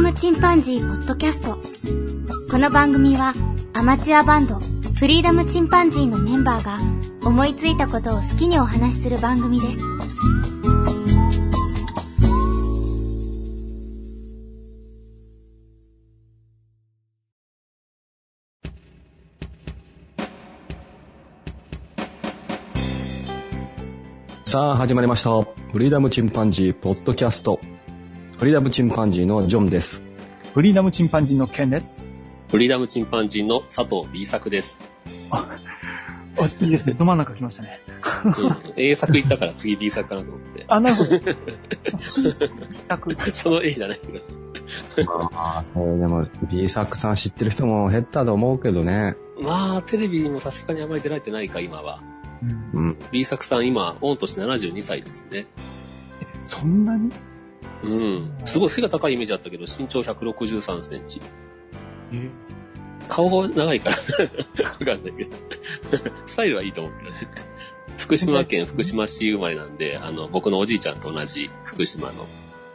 [0.00, 1.58] ムチンパンジーポッドキャスト
[2.50, 3.34] この番組は
[3.74, 6.78] アマチュアバンドフリーダムチンパンジーのメンバーが
[7.26, 9.80] 思いついたことを好きにお話しする番組です
[24.44, 25.42] さあ、始まりました。
[25.42, 27.60] フリーダムチンパンジーポッドキャスト。
[28.38, 30.00] フリーダムチンパンジーのジョンです。
[30.54, 32.06] フリーダムチンパンジーのケンです。
[32.48, 34.80] フリーダムチンパンジーの佐藤 B 作です。
[35.32, 35.44] あ、
[36.60, 36.92] いいですね。
[36.92, 37.80] ど真ん中来ましたね。
[38.36, 40.64] うん、A 作言ったから次 B 作かなと思って。
[40.68, 41.10] あ、なるほど。
[41.16, 41.34] 100
[43.34, 44.20] その A じゃないけど。
[45.34, 49.16] ああ、それでも B 作さん知ってる人も減ったと思うけどね。
[49.42, 52.04] まあ、テレビにもさすがにあまり出られてないか、今は。
[52.40, 52.96] うんうん。
[53.10, 55.48] B 作さん今、御年72歳ですね。
[56.44, 57.10] そんなに？
[57.82, 58.32] うん。
[58.44, 61.20] すごい背が高いイメージあったけど、身長163センチ。
[62.12, 62.30] え？
[63.08, 63.96] 顔が長いから、
[64.64, 65.36] わかんないけど。
[66.24, 67.16] スタイルはいいと思うけどね。
[67.96, 72.26] 福島県福島市生まれなんで、あの、僕のおじいちゃんと同じ福島の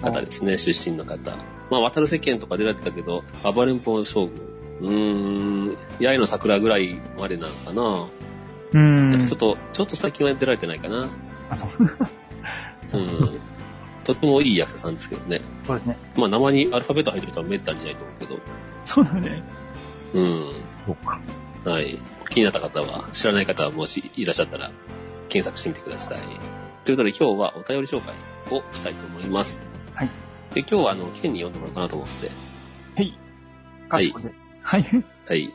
[0.01, 1.37] 方ですね、出身の方。
[1.69, 4.53] まあ、渡る世間とか出られてたけど、暴れん坊将軍。
[4.81, 8.07] うーん、八重の桜ぐらいまでなのかな。
[8.73, 9.25] うん。
[9.25, 11.09] ちょっと、ちょっと最近は出られてないかな。
[11.49, 11.69] あ、そう。
[12.81, 13.05] そうう。
[13.05, 13.39] ん。
[14.03, 15.41] とてもいい役者さんですけどね。
[15.63, 15.97] そうですね。
[16.15, 18.39] まあ、名前にアルファベット入ってる人はめったにいないと思うけど。
[18.85, 19.43] そうだね。
[20.13, 20.61] うん。
[20.85, 21.21] そうか。
[21.65, 21.97] はい。
[22.29, 24.71] 気になった方は、知らない方はもしいらっしゃったら、
[25.29, 26.19] 検索してみてください。
[26.83, 28.13] ということで今日はお便り紹介
[28.51, 29.61] をしたいと思います。
[29.93, 30.09] はい。
[30.53, 32.29] で、今日はあの、ケンに読んでもらおうかなと思って。
[32.95, 33.17] はい。
[33.87, 34.59] かしこです。
[34.61, 35.05] はい。
[35.25, 35.53] はい。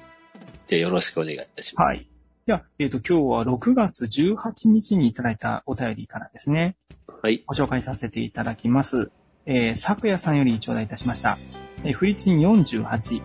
[0.67, 1.89] じゃあよろしくお願いいたします。
[1.89, 2.07] はい。
[2.47, 6.77] じゃあ、えっ、と、今日は6月18日にいただいたお便りからですね。
[7.21, 7.43] はい。
[7.49, 9.11] ご紹介させていただきます。
[9.45, 11.37] えー、昨夜さんより頂戴いたしました。
[11.83, 13.23] えー、フリチン48。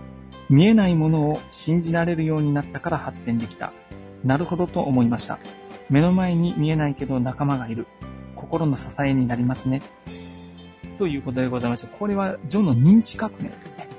[0.50, 3.72] 見えないものを信じられるようになったから発展できた。
[4.24, 5.38] なるほどと思いました。
[5.92, 7.86] 目の前に見えないけど仲間がいる。
[8.36, 9.84] 心の支えになりますね。
[10.98, 13.90] ということでございまして、これはジョンの認知革命ですね。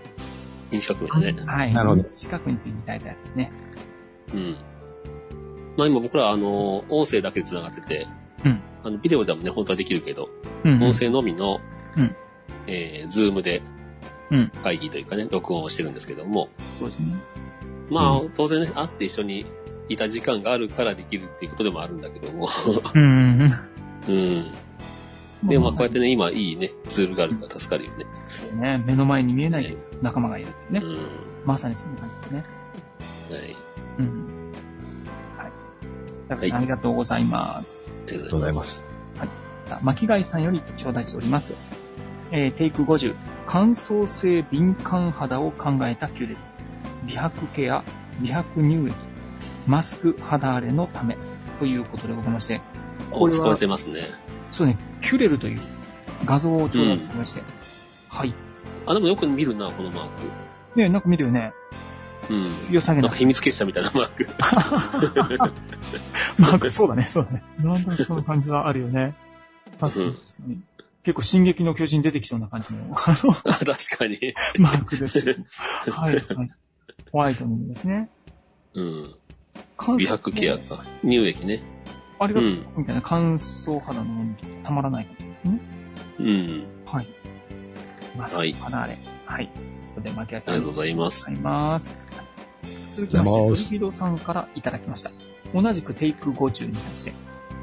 [0.73, 1.47] 認知革命だね。
[1.47, 1.73] はい。
[1.73, 3.53] なるほど認知革命についていただいたやつですね。
[4.33, 4.57] うん。
[5.77, 8.24] まあ今僕らあの、音声だけで繋がってて、うん
[8.85, 10.29] あの、ビデオでもね、本当はできるけど、
[10.65, 11.61] うん、音声のみの、
[11.97, 12.17] うん
[12.67, 13.63] えー、ズームで
[14.31, 17.15] うん、会議というかね、録音をしてるんですけども、そうですね。
[17.91, 19.47] まあ、う当然ね、会って一緒に
[19.89, 22.49] いた時間があるからできるっていうことでもあるんだけども、
[22.95, 23.51] うん。
[24.09, 24.47] うん。
[25.45, 28.07] でもまあこうやってね、今いいね、ツールがあるから助かるよね。
[28.29, 30.81] そうね、目の前に見えない仲間がいるってね。
[30.83, 30.99] うん。
[31.45, 32.45] まさにそんな感じですね。
[33.31, 33.57] はい。
[33.99, 34.53] うん。
[35.37, 35.53] はい。
[36.29, 37.79] 高橋さん、ありがとうございます。
[37.79, 38.63] ありがありがとうございま。
[38.63, 38.83] す。
[39.83, 41.55] 巻貝さんより頂戴しております。
[42.31, 43.15] えー、テイク50。
[43.47, 46.37] 乾燥性敏感肌を考えたキュレル。
[47.07, 47.85] 美白ケア、
[48.21, 48.95] 美白乳液、
[49.67, 51.17] マスク肌荒れのため。
[51.59, 52.61] ということでございまして。
[53.11, 54.03] こお、使われれは、てますね。
[54.51, 55.59] そうね、キュレルという
[56.25, 57.43] 画像を頂戴しておりまして。
[58.09, 58.35] はい。
[58.87, 60.79] あ、でもよく見るな、このマーク。
[60.79, 61.53] ねなんか見るよね。
[62.31, 62.53] うん。
[62.71, 63.19] 良さげななんか。
[63.19, 64.29] 秘密結社みたいなマーク。
[66.39, 67.43] まあ、そうだね、そうだね。
[67.59, 69.15] なんとなくその感じはあるよね。
[69.81, 70.07] 確かに。
[70.07, 70.19] うん
[71.05, 74.19] 結構、進撃の巨人出てきそうな感じの、あの、あ確かに。
[74.59, 75.43] マークですけど。
[75.93, 76.25] はい、はい。
[77.13, 78.09] ホワイトニングですね。
[78.73, 79.15] うん。
[79.99, 80.83] 美白ケアか。
[81.03, 81.63] 乳液ね。
[82.19, 85.61] ありがとう、うんみたいな乾燥肌のものにたまらない感じですね。
[86.21, 86.65] うん。
[86.87, 87.09] はい。
[88.17, 88.57] マスクはいれ。
[89.27, 89.51] はい。
[89.95, 90.55] ということで、さん。
[90.55, 91.21] ありがとうございます。
[91.21, 92.04] ございます。
[92.95, 95.11] 続きまして、ありがとうございますドリビドさんからいただきました。
[95.53, 97.13] 同じくテイク50に対して、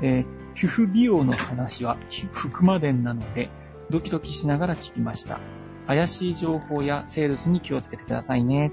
[0.02, 0.25] えー、
[0.56, 1.97] 皮膚美容の話は
[2.31, 3.50] 福間伝なので、
[3.90, 5.40] ドキドキしながら聞きました。
[5.88, 8.72] 怪しい情報やセールスに気をつけてくださいね。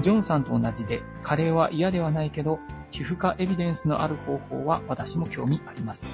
[0.00, 2.58] ジョンさんと同じで、カレーは嫌ではないけど、
[2.90, 6.06] 皮膚科エビデンスのある方法は私も興味あります。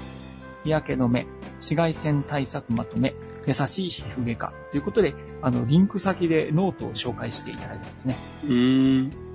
[0.64, 3.14] 日焼け止め、紫外線対策まとめ、
[3.46, 8.16] 優しい皮膚外科ということで、あの、リンク先でノートを紹介していただいてますね。
[8.48, 9.27] うん。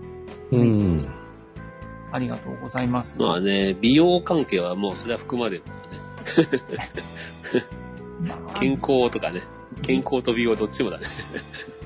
[0.57, 0.99] うん。
[2.11, 3.19] ありがとうございます。
[3.19, 5.71] まあね、美容関係はもうそれは含まれるか
[6.75, 6.93] らね。
[8.21, 9.41] まあ健康とかね。
[9.81, 11.05] 健康と美容どっちもだね。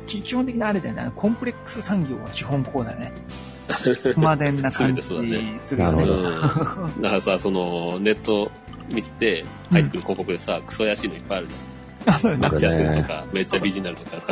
[0.05, 1.11] き基本的にあれだよね。
[1.15, 3.13] コンプレックス産業は基本こうだね。
[4.13, 5.77] 熊伝な感じす そうだねるよね。
[5.77, 7.01] なるほうん。
[7.01, 8.49] だからさ、その、ネット
[8.89, 11.76] 見てて、入ってくる広告でさ、クソ怪しいのいっぱいあるじゃん。
[12.11, 12.37] だね。
[12.37, 14.27] めっちゃ痩せるとか、めっちゃ美人になるとかさ。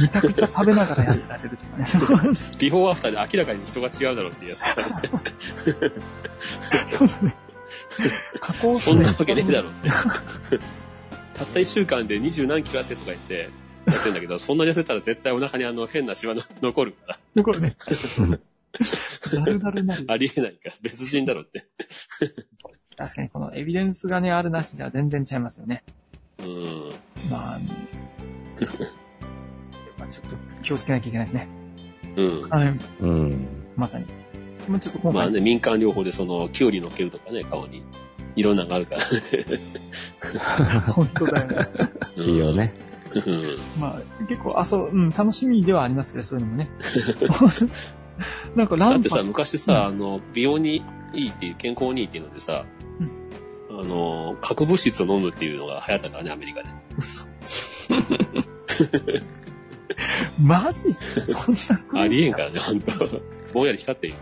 [0.00, 1.86] めちゃくちゃ食べながら痩せられるとかね。
[1.86, 4.56] そ うビフォーアフターで明らかに人が違うだろうっていうや
[6.98, 7.36] そうだね。
[8.40, 8.82] 加工つ。
[8.84, 9.90] そんなわけねえだろって。
[11.34, 13.50] たった一週間で二十何キロ痩せとか言って、
[13.86, 17.76] やってんだけど、そんなに痩せたら絶対お腹にあの変なシワの残るから、で、これね。
[19.32, 20.04] だるだるなる。
[20.08, 21.66] ありえないから、別人だろって。
[22.96, 25.82] 確かにこのエビデンスがね、あるなしでは全然違いますよね。
[26.42, 26.92] うん。
[27.30, 27.58] まあ、
[29.98, 31.48] まあちょっと気をつけなきゃいけないですね。
[32.16, 32.48] うん。
[32.48, 32.78] はい。
[33.00, 33.46] うん。
[33.76, 34.06] まさに。
[34.68, 37.82] まあちょっと今回、まあね、民間療法でその、キュウリ乗っけるとかね、顔に。
[38.34, 39.10] いろんなのがあるからね。
[40.92, 41.68] 本当だよね。
[42.16, 42.52] うんいいよ。
[42.52, 42.72] ね。
[43.14, 43.58] うん。
[43.78, 46.70] まあ、結構、あ、そう、うん、楽しみではありますけど、そういうのもね。
[48.56, 52.64] なんか、ランパだってさ、昔さ、あの、美容にいいっていう、健康にいいっていうのでさ、
[53.80, 56.68] あの、核物質を飲むっていうのが流行ったからね、アメリカで。
[56.98, 57.24] 嘘。
[60.42, 61.42] マジっすか？
[61.42, 62.92] そんな国ありえんからね、ほんと。
[63.52, 64.20] ぼんやり光ってるよ。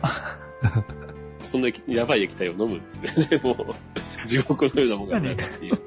[1.42, 3.56] そんなやばい液体を飲むってね、もう、
[4.26, 5.78] 地獄のようなもんがないっていう。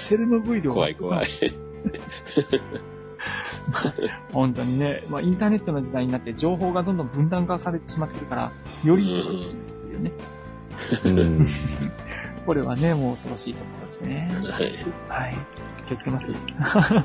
[0.00, 0.74] チェルノブイリを。
[0.74, 1.26] 怖い怖い。。
[4.32, 8.52] 本当にね、まあ、インターネットの時代になって情報がどんどん分断化されてしまってるから、
[8.84, 9.42] より広くって
[9.88, 10.12] いうよね。
[11.04, 11.46] うん。
[12.46, 14.30] これはね、もう恐ろしいところですね。
[14.42, 14.74] はい。
[15.08, 15.36] はい。
[15.86, 16.32] 気をつけます。
[16.32, 17.04] は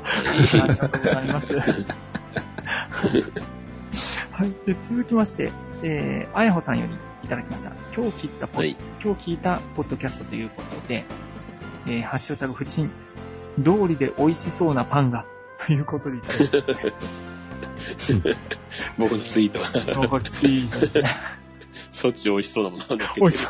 [0.62, 1.54] ありがとうございます。
[4.32, 4.52] はい。
[4.66, 7.72] で、続きまして、えー、あやほさんよりいただきました。
[7.94, 11.04] 今日聞いたポッ、はい今日聞いたポッドキャストということで、
[11.86, 12.90] えー、ハッシュタグフリチン、
[13.62, 15.26] 通りで美味しそうなパンが、
[15.58, 16.74] ということでいただきま
[17.98, 18.24] し
[18.96, 19.92] 僕の ツイートは、た。
[20.00, 20.24] もうこれ
[21.94, 23.20] つい、しょっちゅう美味しそうなものなんだけ？
[23.20, 23.46] 美ど味し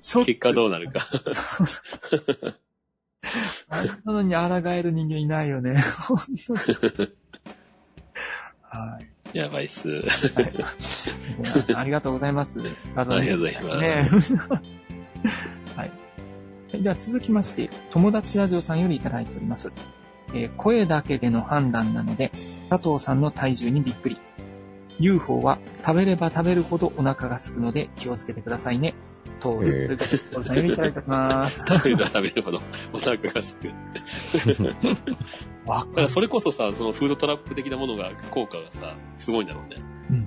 [0.00, 0.24] そう。
[0.24, 1.00] 結果どうなるか。
[1.00, 1.18] と、
[3.68, 5.82] あんなのに抗える人間いないよね。
[6.06, 6.58] 本当に。
[8.62, 9.08] はい。
[9.36, 9.88] やばいっす。
[9.90, 10.02] はい、
[11.74, 12.60] ありがとうございます。
[12.96, 14.32] あありがとうございます。
[14.34, 14.38] ね
[15.76, 15.90] はい。
[16.82, 19.72] では続きまして、友達ラジオさんよりいただいております。
[20.34, 22.30] えー声だけでの判断なので、
[22.70, 24.18] 佐藤さんの体重にびっくり。
[24.98, 28.94] UFO は食べれば食べるほどお腹が空くので気をつけてくださいね。
[29.40, 31.64] と、とえーいうことで、小田さんよりいただいております。
[31.66, 32.62] 食べれば食べるほど
[32.92, 33.68] お腹がすく。
[35.66, 39.82] わ だからそれこそさ、そのフードトラップ的なものが、効果がさ、すごいんだろうね。
[40.10, 40.26] うん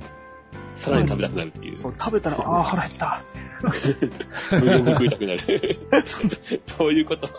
[0.73, 1.75] さらに食べたくなるっていう。
[1.75, 3.21] そう、食べたら、 ああ、腹減った。
[4.51, 5.39] 無限に食いたくなる。
[6.77, 7.29] どういうこと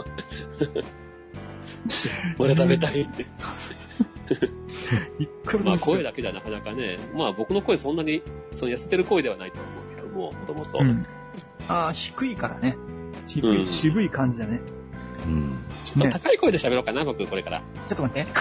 [2.39, 3.27] まだ食べたいって。
[5.19, 8.23] いくらまあ声だけじゃなかなかね、まあ僕の声そんなに、
[8.57, 10.85] その痩せてる声ではないと思うけども、もともとう。
[10.85, 11.07] ん。
[11.69, 12.77] ああ、低いからね。
[13.27, 14.61] 渋い、うん渋い感じだね。
[15.27, 15.59] うん。
[15.85, 17.63] ちょっと高い声で喋ろうかな、僕これから。
[17.87, 18.31] ちょっと待って。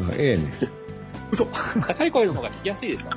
[0.00, 0.52] あええね。
[1.30, 1.46] 嘘。
[1.46, 3.10] 高い声の方が聞きやすいでしょ。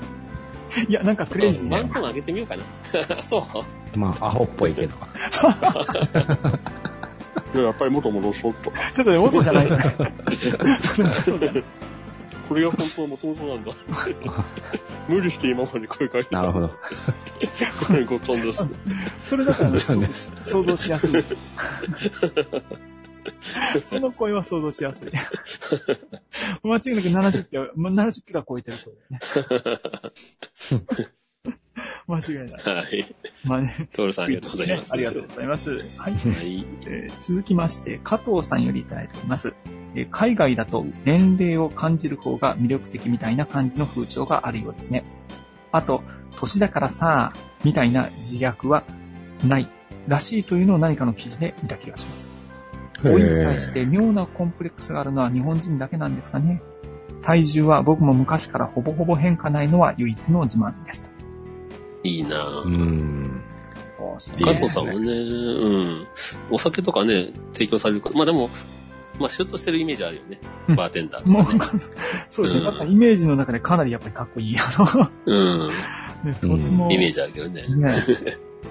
[0.89, 1.77] いや、なんかクレイジーね。
[1.77, 2.63] ワントーン上げてみようかな。
[3.23, 3.47] そ
[3.93, 3.97] う。
[3.97, 4.93] まあ、アホっぽいけど。
[7.53, 8.71] いや、やっぱり元戻そうと。
[8.71, 9.79] ちょっとね、元じゃないで
[10.79, 11.11] すね。
[11.11, 11.63] そうだね
[12.47, 13.71] これが本当は元々なんだ。
[15.09, 16.37] 無理して今まで声変えてた。
[16.37, 16.67] なるほど。
[16.67, 18.67] これごとんです。
[19.25, 21.23] それだからね、想像しやすい。
[23.83, 25.11] その声は想像しやすい。
[26.63, 29.19] 間違いなく70キロ、ま70キロは超えてる声ね。
[32.07, 32.63] 間違いない。
[32.63, 33.15] はい。
[33.43, 33.73] まあね。
[33.93, 34.93] トールさんありがとうございます。
[34.93, 35.71] ありがとうございます。
[35.97, 36.13] はい。
[36.13, 36.65] はい。
[36.87, 39.53] えー続きまして、加藤さんよりいただいております。
[39.95, 45.03] えー海外だと年齢を感じる方が魅力的みたいな感じの風潮があるようですね。
[45.71, 46.03] あと、
[46.37, 47.33] 年だからさ、
[47.63, 48.83] みたいな自虐は
[49.43, 49.67] ない
[50.07, 52.29] らしいというのを何かの記事で見た気がします。
[53.03, 56.61] 老いに対して妙なコンプレックスがあるのは日本人だけなんですかね。
[57.21, 61.09] 体重は僕も昔からほぼほぼ変化ないのは唯一の自慢です。
[62.05, 63.41] いいなぁうん。
[64.43, 65.69] 加藤さんもね、う
[66.01, 66.07] ん。
[66.51, 68.15] お酒とかね、提供されるから。
[68.15, 68.49] まあでも、
[69.19, 70.39] まあシュッとしてるイメージあるよね。
[70.69, 71.79] うんバーテンダーともうかね。、
[72.27, 72.59] そうですね。
[72.59, 74.55] うんまさにイメージの中でかなりやっぱりかっこいい。
[74.57, 75.69] あの、うん。
[76.23, 77.67] ね、とても、イメージあるけどね。
[77.67, 77.91] ね。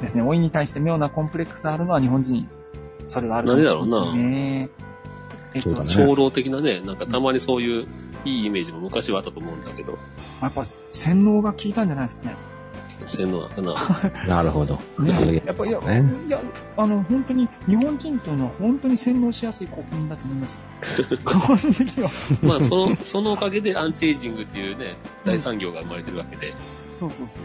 [0.00, 0.24] ですね。
[0.24, 2.48] 老いに対して妙なコンプレックスがあるのは日本人。
[3.06, 4.68] それはあるなんでだろうなね。
[5.54, 7.86] えっと、ね長老的なね、なんかたまにそういう
[8.24, 9.98] いいイメージも昔はあったと思うんだけど、
[10.42, 12.36] やっぱ洗脳が効いたんじゃないですかね。
[13.06, 13.74] 洗脳かな。
[14.26, 14.78] なるほど。
[14.98, 15.42] ね。
[15.44, 16.40] やっぱ、いや、ねいや、
[16.76, 20.58] あの、本当に、日本人というのは本当に洗脳しやすい国民だと思います。
[21.24, 22.10] 個人的には。
[22.42, 26.54] まあその、そのおかげでアンチエイジングっていうね、大産業が生まれてるわけで。
[27.00, 27.40] そうそうそう。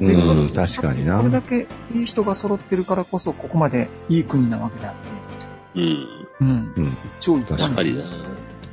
[0.00, 1.30] うん、確かになこれ。
[1.30, 5.80] だけいい人が揃ってるからこそ、ここまでいい国なわけであって。
[5.80, 6.08] うん。
[6.40, 6.72] うん。
[6.76, 6.96] うん。
[7.20, 8.04] 超いい国確かやっぱりな。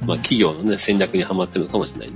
[0.05, 2.15] まあ企業のね、戦略にはまってるのかもしれないね。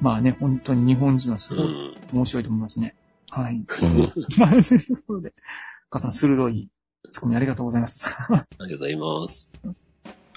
[0.00, 1.94] まあね、本当に日本人はすごいうん。
[2.12, 2.94] 面白いと思いますね。
[3.30, 3.54] はい。
[3.54, 5.32] うんまあ、ということで、
[5.90, 6.68] 母さん鋭い
[7.10, 8.14] ツッコミありがとうございます。
[8.18, 9.50] ありがとうございます。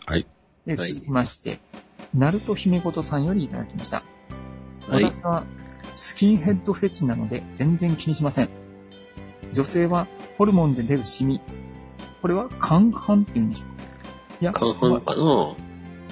[0.06, 0.28] はい。
[0.68, 1.60] 続きまして、
[2.14, 4.04] ナルト姫ごとさんよりいただきました。
[4.88, 5.04] はい。
[5.04, 5.44] 私は
[5.94, 8.50] スキンヘッドフェチなので全然気にしません。
[9.54, 11.42] 女性はホルモンで出るシミ。
[12.22, 13.74] これは肝斑って言うんでしょうか？
[14.42, 15.56] いや、カンハンかな？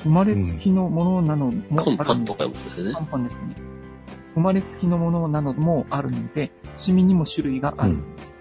[0.04, 2.94] 生まれつきのものなのもあるんでとかもですね。
[2.94, 3.56] パンパンですかね。
[4.36, 8.38] 生まれつきのものなどもあるので、シミにも種類があるんです。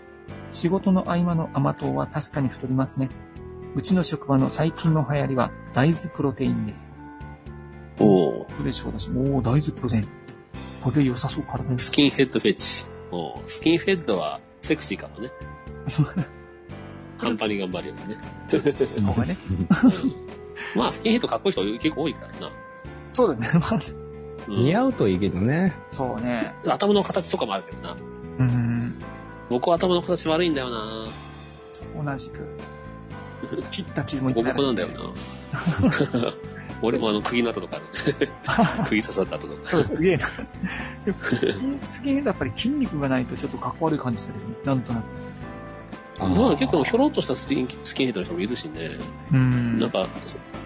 [0.50, 3.08] 仕事の合間の甘党は確かに太りますね。
[3.74, 6.94] うちの職場の最近の流行りは大豆プロテインです。
[7.98, 10.08] おーこれでしょうだし、おー、大豆プロテイン。
[10.82, 11.78] これで良さそう、体に。
[11.78, 12.84] スキンヘッドフェチ。
[13.10, 15.30] おースキンヘッドはセクシーかもね。
[15.88, 16.06] そう
[17.18, 18.16] 半端に頑張るよね。
[19.00, 19.36] のがね。
[20.76, 22.52] うんまあ、スキンヘッドかっこいい人結構多いからな。
[23.10, 23.48] そうだね。
[24.48, 25.74] 似合うといいけどね。
[25.90, 26.54] そうね。
[26.66, 27.92] 頭の形とかもあるけどな。
[27.92, 28.94] うーん。
[29.48, 31.06] 僕は頭の形悪いんだよな。
[32.04, 32.40] 同じく。
[33.72, 36.20] 切った傷もボコボコなんだよな。
[36.20, 36.32] な。
[36.82, 37.78] 俺もあの、釘の跡とか
[38.46, 38.84] あ。
[38.86, 39.70] 釘刺さった跡とか。
[39.82, 40.26] すげえな。
[41.04, 41.18] でも
[41.86, 44.54] スキンヘッドやっぱり筋肉がないとちょっとかっこ悪い感じするよね。
[44.64, 45.04] なんとなく。
[46.18, 48.90] あーどうなの結構ひょろっとしたスキンスキンヘッドの人もいるしね。
[49.30, 49.78] うーん。
[49.78, 50.06] なんか、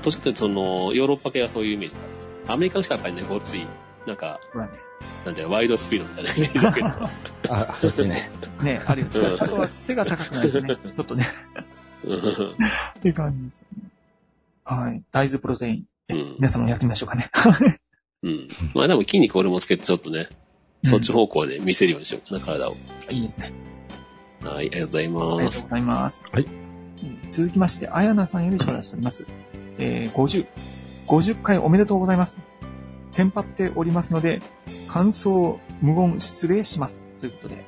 [0.03, 1.95] どっちかというとその、ヨーロッパ系はそういうイメージ
[2.47, 3.67] だアメリカの人はやっぱりね、ごつい、
[4.07, 4.73] なんか、ほらね。
[5.25, 6.89] なんていうの、ワイドスピードみたいなイメージだけど。
[7.55, 8.31] あ、そっちね。
[8.63, 9.19] ね、あるよう。
[9.19, 11.27] んあとは背が高くないとね、 ちょっとね、
[12.05, 12.23] うんっ
[13.01, 13.89] ていう感じですよね。
[14.65, 15.03] はい。
[15.11, 15.85] 大豆プロテイン。
[16.11, 17.31] うん皆様やってみましょうかね。
[18.23, 18.49] うん。
[18.75, 20.29] まあでも筋肉俺もつけてちょっとね、
[20.83, 22.77] そっち方向で見せるようにしようかな、体を。
[23.11, 23.53] いいですね。
[24.43, 25.27] はい、ありがとうございあります。
[25.27, 26.25] がとうございます。
[26.33, 27.29] はいうん。
[27.29, 29.27] 続きまして、あやなさんより頂戴しております。
[29.79, 30.47] えー、50。
[31.07, 32.41] 50回おめでとうございます。
[33.13, 34.41] テンパっておりますので、
[34.89, 37.07] 感想無言失礼します。
[37.21, 37.65] ということで。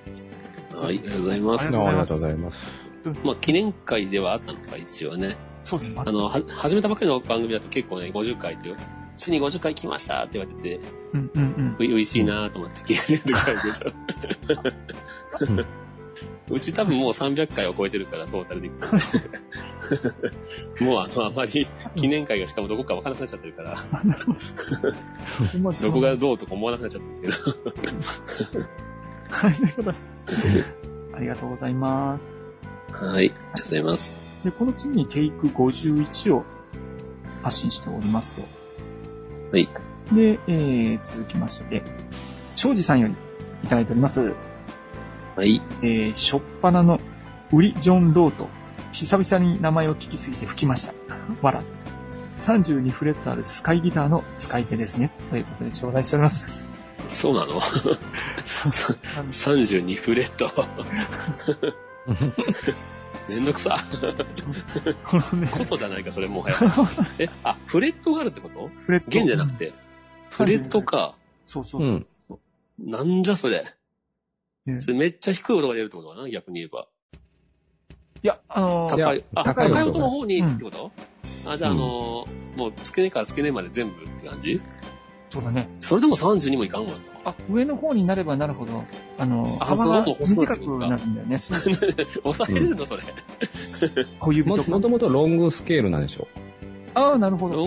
[0.77, 1.69] はい、ありがとうございます。
[1.69, 2.69] ありがとうございます
[3.05, 3.21] ます。
[3.25, 5.37] まあ記念会ではあったのか、一応ね。
[5.63, 6.03] そうですね。
[6.05, 8.77] あの、は、始めたばかりの番組だと結構ね、50回っていう、
[9.17, 10.81] ついに50回来ましたって言われてて、
[11.13, 11.93] うんうんうん。
[11.95, 13.75] う、うしいなと思って聞いてる時ある
[15.49, 15.65] けど。
[16.53, 18.97] うち多分もう300回を超えてるから、トータルでいくと。
[20.85, 21.67] もうあの、あまり
[21.97, 23.75] 記念会がしかもどこかわからなくなっちゃってるから、
[25.81, 27.33] どこがどうとか思わなくなっちゃってる
[28.53, 28.67] けど。
[29.31, 30.65] はい、ということで。
[31.15, 32.35] ありがとうございます。
[32.93, 34.21] はい、ありがとうございます。
[34.45, 36.45] で、この次にテイク51を
[37.43, 38.43] 発信しておりますと。
[39.53, 39.69] はい。
[40.13, 41.83] で、えー、続きまして、
[42.55, 43.15] 庄司さんより
[43.65, 44.35] いただいております。
[45.37, 47.01] はい、えー、しょっぱなの
[47.53, 48.49] ウリ・ジョン・ローと、
[48.93, 50.95] 久々に名前を聞きすぎて吹きました。
[51.41, 51.63] わら。
[52.39, 55.11] 32フレットあるスカイギターの使い手ですね。
[55.31, 56.73] ということで頂戴しております。
[57.09, 57.61] そうなの
[59.31, 60.51] ?32 フレット。
[63.29, 63.79] めんどくさ。
[65.07, 66.57] ことじゃないか、それもはや。
[67.19, 68.69] え、あ、フレットがあるってこと？
[68.77, 69.07] フレット。
[69.09, 69.73] 弦じゃなくて。
[70.31, 71.15] フレットか。
[71.47, 71.91] そうそうそう。
[71.91, 72.91] うん。
[72.91, 73.65] なんじゃそれ。
[74.67, 76.29] ねそれめっちゃ低い音が出るってことかな？
[76.29, 76.87] 逆に言えば。
[78.23, 80.93] いや、あのー高い、あ、高い音高い音の方にってこと、
[81.45, 84.61] あ、じゃあ、あのーもう付け根から付け根まで全部って感じ？
[85.31, 85.67] そうだね。
[85.81, 86.99] それでも32もいかんわな。
[87.25, 88.85] あ、上の方になればなるほど、
[89.17, 91.39] あの、あ幅が短くなるんだよね。
[92.23, 93.03] 抑えれるのそれ。
[94.21, 94.71] 小指もとか。
[94.71, 96.29] もともとロングスケールなんでしょ
[96.95, 97.67] ああ、なるほど。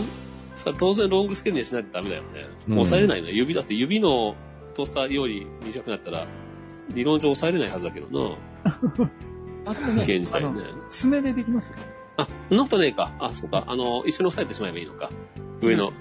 [0.56, 2.28] そ当然ロングスケールにしないとダメだよね。
[2.68, 3.34] うん抑えれないのよ。
[3.34, 4.36] 指だって指の
[4.70, 6.28] 太さより短くなったら、
[6.94, 8.36] 理論上抑えれないはずだけどな。
[9.72, 10.84] あ、でもね、弦自体ねあの。
[10.88, 11.78] 爪でできますよ。
[12.18, 13.12] あ、そんなことねえか。
[13.20, 13.64] あ、そうか。
[13.68, 15.10] あの、一緒に押さえてしまえばいいのか。
[15.62, 15.92] 上の。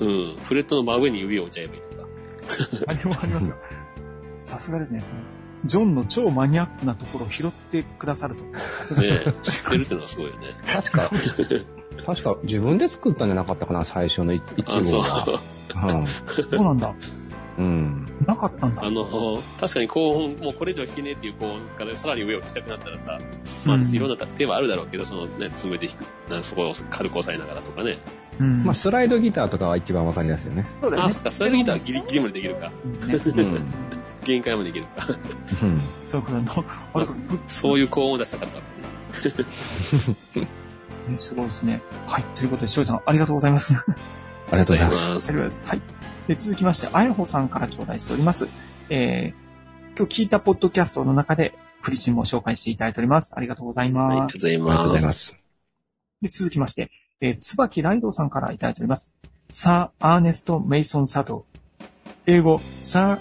[0.00, 0.06] うん。
[0.06, 0.36] うん。
[0.36, 2.08] フレットの真上に指を置いちゃえばいいのか。
[2.86, 3.56] あれもありますよ。
[4.42, 5.04] さすがですね。
[5.66, 8.42] ジョンの超マニアックなところを拾ってくださると。
[8.70, 9.34] さすがねですね。
[9.42, 10.48] 知ってるってのはすごいよね。
[10.66, 11.10] 確か、
[12.04, 15.02] 確か自分で作ったんじゃなかったかな、最初の一一あ、そう。
[15.02, 15.24] 号が。
[16.50, 16.94] そうなんだ。
[17.60, 17.66] うん。
[18.20, 18.26] うん。
[18.26, 18.84] なかったんだ。
[18.84, 23.18] あの、確かに高音、もうこれ以上弾けねえっていう高音からさらに上を弾きたくなったらさ、
[23.64, 27.98] まあ、うんいろんな手はあるだろうけど、そのね、爪で弾く、なそこを軽く押さえながらとかね。
[28.38, 28.64] うん。
[28.64, 30.66] まあ、スライドギターとかは一番わかりやすいよね。
[30.80, 31.08] そうだよね。
[31.08, 32.72] あ、そっか、それギターギリギリまでできるか。
[32.84, 33.62] うんねうん。
[34.24, 35.06] 限界までできるか。
[35.62, 35.80] うん。
[36.06, 36.22] そう
[37.46, 38.60] そういう高音を出したかった。
[41.10, 41.80] ねすごいですね。
[42.06, 42.24] はい。
[42.34, 43.74] ということで、翔さん、ありがとうございます。
[44.50, 45.12] ありがとうございます。
[45.12, 45.32] ます。
[45.64, 45.80] はい。
[46.28, 48.48] で続きまして、あやほさんから頂戴しております。
[48.88, 53.34] えー、今日聞いたポッドキャストの中で、フリチンも紹介していただいております。
[53.36, 54.38] ありがとうございはい、ありがます。
[54.38, 55.00] とうございありがとうごます。
[55.00, 55.36] ざいます。
[56.22, 56.90] で続きまして、
[57.20, 59.14] えー、椿ライドさんからいただいております。
[59.48, 61.60] サー・アーネスト・メイソン・サトウ。
[62.26, 63.18] 英語、サ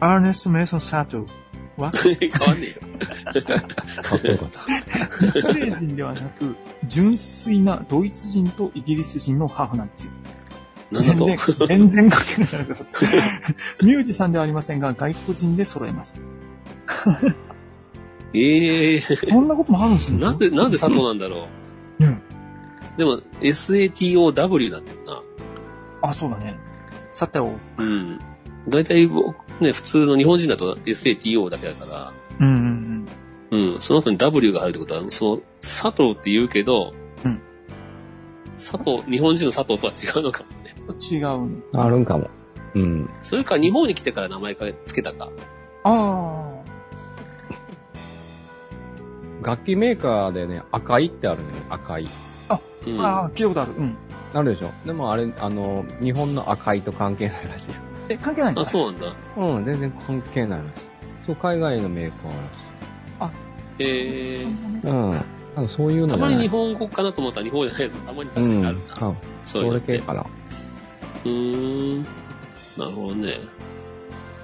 [0.00, 1.26] ー・アーネスト・メイソン・サトウ。
[1.76, 2.76] わ 変わんねえよ。
[4.02, 4.60] かっこよかった。
[5.42, 6.54] クレー人ではなく、
[6.86, 10.12] 純粋なドイツ人とイギリス人のハーフなんですよ。
[11.00, 11.36] 全然、
[11.68, 13.06] 全然関係ないじゃないですか。
[13.82, 16.20] ミュージシャンではありませんが、外国人で揃えました。
[18.34, 20.18] ええこんなこともあるんですね。
[20.18, 21.48] なんで、なんで佐藤なんだろ
[22.00, 22.04] う。
[22.04, 22.20] うん。
[22.96, 25.22] でも、SATOW なんだよな。
[26.02, 26.56] あ、そうだね。
[27.12, 27.52] さてを。
[27.78, 28.18] うん。
[28.68, 33.06] 大体僕、ね、普通の日本人だと SATO だけだから、うん
[33.50, 36.92] うんうん、その後に W が入るってことは、その、佐藤って言うけど、
[37.24, 37.40] うん
[38.58, 40.74] 佐藤、日本人の佐藤とは違うのかもね。
[40.88, 40.94] うん。
[41.16, 41.22] 違う
[41.72, 41.84] の。
[41.84, 42.28] あるんかも。
[42.74, 43.08] うん。
[43.22, 45.30] それか日本に来てから名前かつけたか。
[45.84, 46.50] あ
[49.42, 52.08] 楽器メーカーでね、赤いってあるのよ、赤い。
[52.86, 53.00] うん。
[53.00, 53.08] あ。
[53.08, 53.72] ああ、聞いたことある。
[53.78, 53.96] うん。
[54.32, 54.70] あるでしょ？
[54.84, 57.66] でもあれ、あの、日本の赤いと関係ないらしい。
[58.08, 58.62] え、関係ないんだ。
[58.62, 59.14] あ、そうなんだ。
[59.36, 60.86] うん、全然関係ないらしい。
[61.26, 62.30] そう、海外のメーカー
[63.20, 63.32] らし
[63.80, 64.88] ええそうだねい。
[64.88, 65.24] うん。
[65.56, 67.96] なんかそういうのたまに日本語かなと思ったら日本じゃないです。
[68.04, 68.60] たまに確かうん。
[68.60, 68.82] にあるな。
[69.08, 70.20] あそそうれ系かな。
[71.24, 72.02] うーん。
[72.02, 73.38] なるほどね。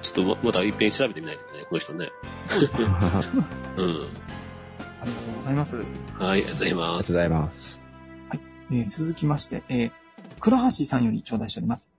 [0.01, 2.09] ちょっとままた一遍調べてみないとね、この人ね。
[3.77, 3.85] うん。
[3.85, 5.77] ありがとうございます。
[5.77, 5.85] はい、
[6.29, 6.85] ありがとうございあります。
[6.85, 7.79] がとうございます。
[8.71, 9.91] えー続きまして、えー、
[10.39, 11.91] 倉橋さんより頂戴しております。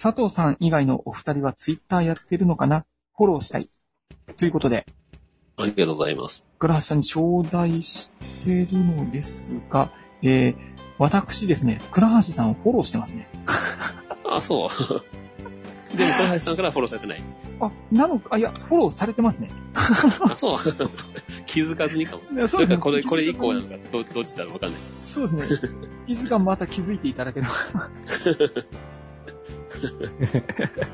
[0.00, 2.86] 佐藤さん以外のお二人はツイッターやってるのかな？
[3.16, 3.68] フォローしたい。
[4.38, 4.86] ということで、
[5.58, 6.46] ありがとうございます。
[6.58, 8.12] 倉橋さんに頂戴し
[8.44, 9.90] てるのですが、
[10.22, 10.56] えー、
[10.98, 13.28] 私ですね、倉橋さんをフォローしてますね。
[14.24, 15.96] あ、そう。
[15.96, 17.22] でも、小橋さんからフォローされてない。
[17.60, 19.50] あ、なのか、あ、いや、フォローされてますね。
[19.74, 20.58] あ、そう。
[21.46, 22.22] 気づかずにかも。
[22.22, 24.80] いやそうそれかこれ、これ以降なのか、どどっちだろうわかんない。
[24.96, 25.70] そうですね。
[26.06, 27.52] いつかまた気づいていただければ。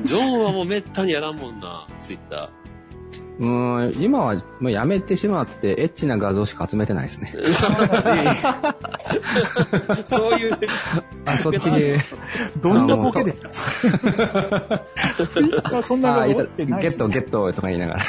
[0.04, 2.50] ジョンはもうめったにやらんもんな、ツイッタ
[3.38, 7.34] うーん、今はもうやめてしまって、エッチな画像しか集めてないですね。
[7.34, 7.52] ー。
[10.06, 10.56] そういう、
[11.26, 11.98] あ、そっちで、
[12.62, 13.50] どんなボケですか？
[15.82, 18.02] そんなあ、のゲットゲットとか言いながら。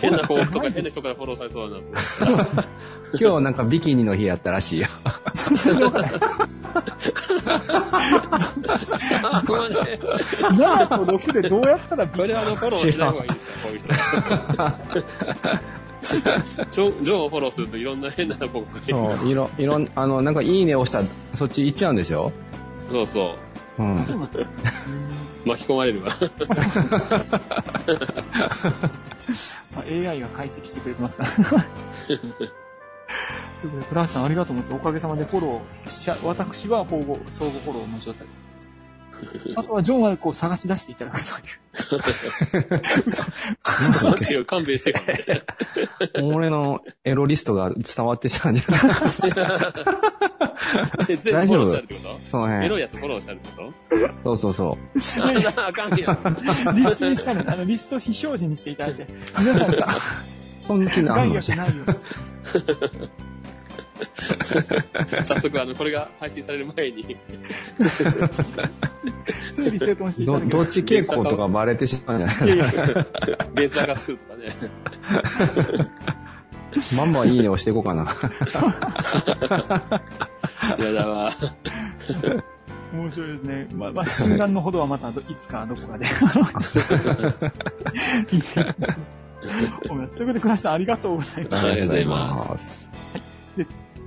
[0.00, 1.76] 変な報告とか変な人からフォローされそうだ
[2.30, 2.66] な。
[3.20, 4.86] 今日なんかビキニの日やったらしいよ。
[9.22, 9.98] あ、ごめんね。
[10.02, 13.88] 7と6でどうやったらこれはあの、フォローしない方がいいですよ、こういう人。
[16.72, 21.04] ジョン、ジョンをフォローするといろんな変な報告がそう、いろ、いろん、あの、なんかいいね押したら、
[21.36, 22.32] そっち行っちゃうんでしょ？
[22.90, 23.36] そうそ
[23.78, 23.82] う。
[23.82, 23.96] うん。
[25.44, 26.10] 巻き込まれるわ。
[29.74, 31.30] まあ AI が解析してくれてますから。
[33.60, 34.82] ということで、倉橋さんありがとうございます。
[34.82, 38.68] おかげさまでフォローし私は相互、相互フォローの状態です。
[39.54, 41.42] あとはジョンはこう探し出していただくとい
[42.60, 42.64] う。
[44.04, 45.42] なんていう、勘弁してくれ。
[46.22, 48.80] 俺のエロリストが伝わってきたんじゃない？
[51.18, 52.78] 全部フォローしたるってこそのとエロ辺。
[52.78, 53.48] いやつフォローしたるって
[54.22, 54.76] こそうそうそ
[55.52, 56.36] とああかんやん。
[56.74, 59.06] リストにしたの、あの、リスト非表示にしていただいて、
[59.38, 60.00] 皆さんがう。
[60.78, 61.52] 本気な害話。
[65.24, 67.04] 早速、あの、これが配信される前に、
[69.50, 72.66] 整理整頓していただければどどっち傾向とかバレてしまうんじゃないいやいや
[73.54, 74.56] ベースアカ作るとかね。
[76.96, 78.04] バンバンいいね押していこうかな。
[80.78, 81.32] やだわ。
[82.94, 83.68] 面白いですね。
[83.74, 86.06] まあ、まあ、心眼のほどはまたどいつかどこかで。
[89.42, 90.06] いいかと思い。
[90.06, 91.66] ということで、倉橋さんありがとうございます。
[91.66, 92.90] ありがとうございます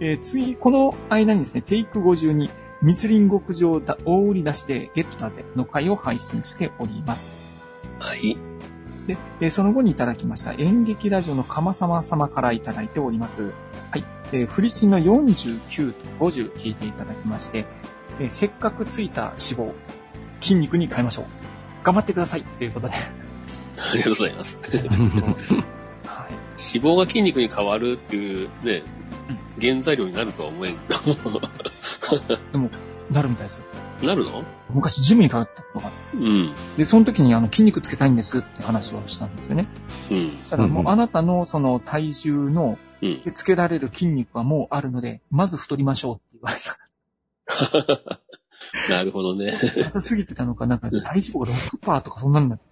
[0.02, 2.50] えー次、この間にですね、テイク52、
[2.82, 7.30] 密林極上だ大売り出しでゲットだぜの回を配信しております。
[8.00, 8.38] はい。
[9.08, 13.54] で、えーその後にいただきました演劇ラジオの鎌様様からいただいております。
[13.92, 14.04] はい。
[14.34, 17.66] えーフリチンの49と50聞いていただきまして、
[18.20, 19.72] えーせっかくついた脂肪、
[20.42, 21.26] 筋肉に変えましょう。
[21.86, 22.96] 頑張ってくださいということで。
[23.78, 24.60] ありがとうございます。
[24.62, 24.74] はい。
[24.82, 24.96] 脂
[26.58, 28.84] 肪が筋肉に変わるっていうね、
[29.62, 30.78] 原材料になるとは思えん。
[32.52, 32.70] でも、
[33.12, 33.64] なるみたいですよ。
[34.04, 34.44] なるの？
[34.74, 36.54] 昔ジムに通ったことがあっうん。
[36.54, 39.68] て、で、その時にあの筋肉つけたいんですって話をしたんですよね。
[40.12, 40.38] うん。
[40.42, 43.22] そしたらもううんうんあなたのその体重のうん。
[43.34, 46.58] つけられる筋肉はもうあるので、まず太りましょうって言われ
[48.08, 48.20] た。
[48.90, 49.54] なるほどね。
[49.86, 51.46] 朝すぎてたのか、なんか体脂肪が
[52.00, 52.66] 6%とかそんなになって、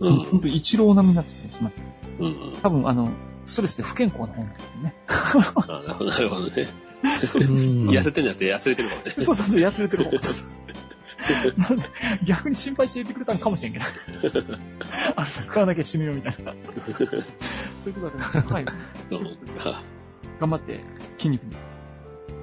[0.00, 0.40] ううん、ほんん。
[0.40, 1.80] と一郎並みになってしまって、
[2.20, 2.56] うん。
[2.62, 3.10] 多分あの、
[3.44, 4.94] ストレスで不健康な方なんですよね。
[5.08, 6.68] あなるほどなるほどね。
[7.02, 9.10] うん痩せてんじゃなくて痩せれてるからね。
[9.10, 10.10] そうそうそう、痩せれてる方。
[12.24, 13.84] 逆に心配して言ってくれたのかもしれんけど。
[15.16, 16.52] あんた食わなきゃ死ぬよみたいな。
[17.82, 18.64] そういうとこだと思うはい。
[19.10, 19.20] そう
[19.58, 19.82] か。
[20.40, 20.80] 頑張って
[21.18, 21.56] 筋肉に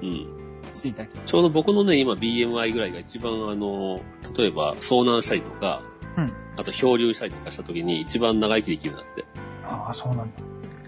[0.02, 0.26] うん。
[0.72, 1.24] していただきたい。
[1.24, 4.00] ちょうど僕のね、今 BMI ぐらいが一番あの、
[4.36, 5.82] 例えば遭難したりとか、
[6.16, 9.24] うんあと漂流したりとかした時に一番長生きできるなって。
[9.64, 10.42] ああ、そうなんだ。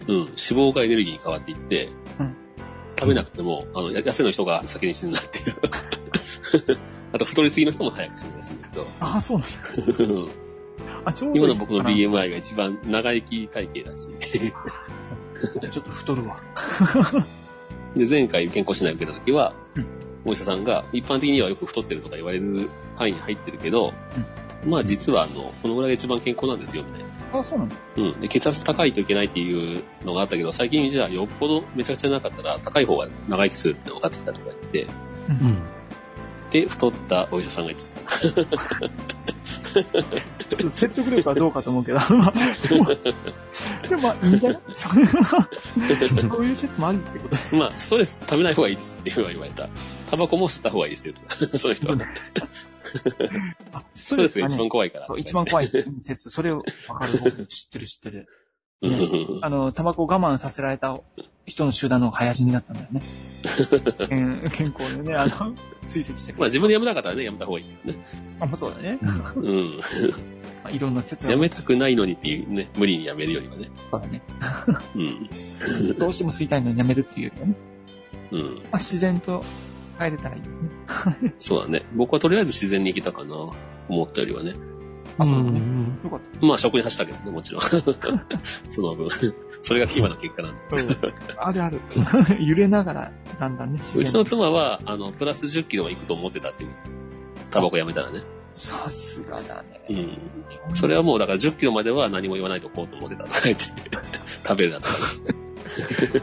[0.06, 0.16] うん。
[0.18, 2.36] 脂肪がエネルギーに変わっていって、うん
[2.98, 5.54] 食べなくても、あの、や痩せの人が先に死ぬなっていう。
[7.12, 8.86] あと太りすぎの人も早く死ぬらしいんだけど。
[9.00, 10.04] ああ、そうなんだ。
[10.04, 10.28] うん
[11.04, 14.08] あ、ちょうど今の僕の BMI が一番長生き体型だし。
[15.70, 16.38] ちょっと太るわ。
[17.94, 19.86] で、前回健康診断受けた時は、うん
[20.28, 23.94] お医者さんが、一般的にはよく太ってるとか言われる範囲に入ってるけど、
[24.66, 27.08] まあ実はあの、このぐらいが一番健康なんですよ、みたいな。
[27.32, 27.76] ああ、そうなんだ。
[27.96, 28.20] うん。
[28.20, 34.86] で、血圧高いといけないっていうのがあったけど、最近じゃあよっぽどめちゃくちゃなかったら、高い方が長生きするって分かってきたとか言って、
[35.28, 35.58] うん。
[36.50, 37.95] で、太ったお医者さんがいて、ちょっと
[40.70, 42.32] 説得力はどうかと思うけど、まあ、
[42.68, 42.86] でも、
[43.88, 44.62] でもまあ、いいんじゃない？
[44.74, 45.00] そう
[46.44, 47.56] いう説もありってことで。
[47.56, 49.68] まあ、ストレス食べない方がいいですって言われた。
[50.10, 51.58] タバコも吸った方がいいですって言った。
[51.58, 51.96] その人は。
[53.72, 54.70] あストレスが一番い。
[54.70, 55.06] 怖いから。
[55.08, 58.28] そう一番怖い説、それを分かる僕知ってる知ってる。
[59.42, 61.00] あの、タバコを我慢させられた
[61.46, 63.02] 人の集団の早死にだったんだよね。
[64.08, 65.54] 健健康でね、あの、
[65.86, 68.04] 追跡してくまあ自分でやめなかったらね、やめた方がいいけどね。
[68.40, 68.98] あ、まあそうだね。
[69.36, 69.76] うん。
[70.64, 73.70] まあ、いろんな説がやめたくないのにっていうね、無理にやめるよりはね。
[73.92, 74.22] そうだね。
[74.94, 75.28] うん。
[75.98, 77.54] どうしても吸いたいのにやめるっていうよりはね。
[78.32, 78.40] うん。
[78.40, 79.44] まあ、自然と
[79.98, 81.34] 帰れたらいいですね。
[81.38, 81.84] そうだね。
[81.94, 83.34] 僕はとりあえず自然に生きたかな。
[83.88, 84.56] 思ったよりはね。
[85.18, 85.60] あ、そうだね。
[85.60, 86.46] んよかった。
[86.46, 87.62] まあ食に走ったけどね、もちろん。
[88.66, 89.08] その分。
[89.60, 90.60] それが今の結果なんで。
[91.38, 91.80] あるある。
[92.40, 96.70] 揺れながら、だんだんね、自うちの然妻は、あの、プラス10キロはいくと思ってたっていう。
[97.50, 98.22] タバコやめたらね。
[98.52, 99.80] さすがだね。
[99.90, 100.74] うん。
[100.74, 103.64] それはもうだから10キロまでは何も言わないとこうと思ってたとか言って、
[104.46, 104.94] 食べるなとか。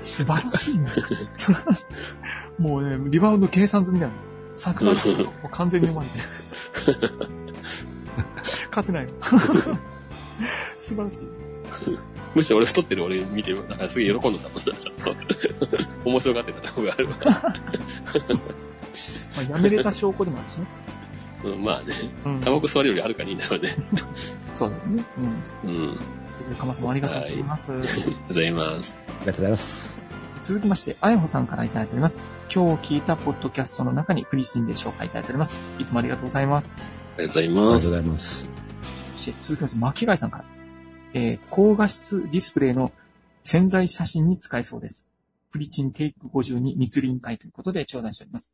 [0.01, 0.91] 素晴らしいね。
[1.37, 2.61] 素晴らしい。
[2.61, 4.11] もうね、リバウンド計算済みだよ。
[4.55, 4.99] 桜も
[5.45, 7.33] う完全に読まれてる。
[8.69, 9.09] 勝てないよ。
[10.79, 11.52] 素晴らしい。
[12.35, 15.15] むしろ俺太ってる俺見て、なんかすげえ喜んでたもんな、ちょっと。
[16.09, 17.15] 面白がってたとこがあるわ。
[19.35, 20.67] まあ、やめれた証拠でもあるしね。
[21.43, 21.93] うん、まあね。
[22.25, 22.39] うん。
[22.39, 23.75] タバコ吸われるよりはるかにいいんだろうね。
[24.53, 25.03] そうだよね。
[25.63, 25.69] うん。
[25.69, 26.55] うん。
[26.57, 27.71] かまさんもありがとうございます。
[27.71, 28.95] ありがとうございます。
[29.07, 29.99] ありがとうございます。
[30.41, 32.21] 続きまして、あやほさんからいただいております。
[32.53, 35.59] 今日聞いたポッドキャストの中にフリーシンで紹介いただいております。
[35.79, 36.75] いつもありがとうございます。
[37.17, 37.89] ありがとうございありがとうごます。
[37.91, 38.47] ざいます。
[39.15, 40.45] そして続きまして、巻貝さんから。
[41.13, 42.91] えー高画質ディスプレイの
[43.41, 45.09] 潜在写真に使えそうです。
[45.51, 48.53] プリチンテイク52密林会ということで頂戴しております。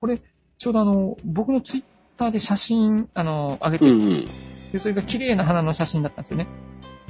[0.00, 0.20] これ、
[0.58, 1.84] ちょうどあの、僕のツイッ
[2.16, 4.28] ターで写真、あの、上げてる、うんうん。
[4.72, 6.46] で、それが綺麗な花の写真だったんですよね。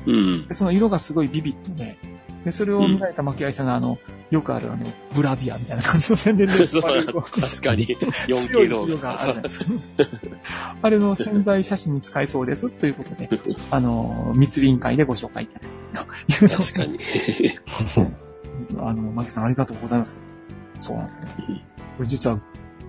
[0.07, 0.55] うんで、。
[0.55, 1.99] その色がすごいビビッドで、
[2.47, 3.99] で、それを見られた巻貝さんが、あの、
[4.31, 7.87] よくあるあの、ブラビアみたいな感じの宣伝で、 そう確かに。
[8.29, 9.51] 強 4K い動画色がある。
[10.81, 13.29] あれの潜在写真に使えそうですということで、
[13.73, 17.01] あの、密林会でご紹介いただいたという確かに。
[18.79, 20.21] あの、マキさんありがとうございます。
[20.79, 21.57] そうなんですねうん。
[21.57, 21.63] こ
[21.99, 22.41] れ実は、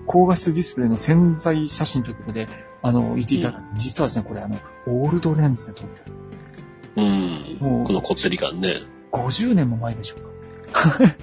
[0.06, 2.48] 高画質ディスプレイの潜在写真ということで、
[2.84, 6.14] あの、言っていただいた、実はですね、これあの、オールドレンズで撮ってる。
[6.98, 7.58] うん。
[7.60, 8.82] もうこのこってり感ね。
[9.12, 11.00] 50年も前でしょうか。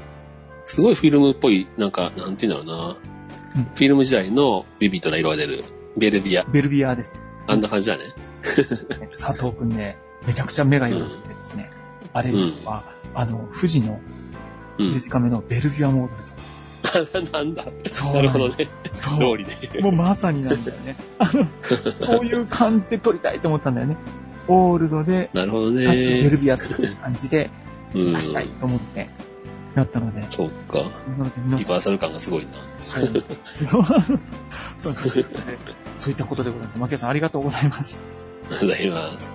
[0.65, 2.97] すごいフィルムっぽい、なんか、なんていうんだろうな。
[3.57, 5.63] うんフィルム時代のビビッドな色が出る。
[5.97, 6.43] ベルビア。
[6.45, 7.17] ベルビアです。
[7.47, 8.03] あんな感じだね。
[9.17, 11.71] 佐藤くんね、めちゃくちゃ目が良くてですね、
[12.13, 12.83] あれ実は、
[13.15, 14.01] あの、富士の
[14.79, 14.91] うん。
[14.91, 16.35] 短めのベルビアモードです。
[17.33, 17.65] なんだ。
[17.89, 18.57] そうなるほどね。
[18.59, 18.69] ね。
[18.91, 19.39] そう。
[19.39, 19.81] 通りで。
[19.81, 20.97] もうまさになんだよね。
[21.21, 21.47] あの、
[21.97, 23.97] そういう感じで撮りたいと思ったんだよね。
[24.49, 25.93] オールドで、なるほどかつベ
[26.25, 26.29] ね。
[26.31, 27.64] ルビア作る感じでうん
[27.95, 28.21] 出。
[28.21, 29.09] したいと思って、
[29.75, 30.79] やったので、そうか。
[30.79, 32.51] なので皆さん、リバーサル感がすごいな。
[32.83, 33.25] そう、
[34.77, 34.95] そう、
[35.97, 36.79] そういったことでございます。
[36.79, 38.03] マキアさんありがとうございます。
[38.51, 39.31] ありがとうございます。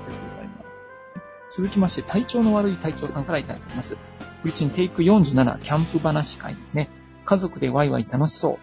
[1.50, 3.98] 続きまして、体調の悪い隊長さんからいただいております。
[4.41, 6.89] フリチンテイク47キャンプ話会ですね。
[7.26, 8.58] 家族でワイワイ楽しそう。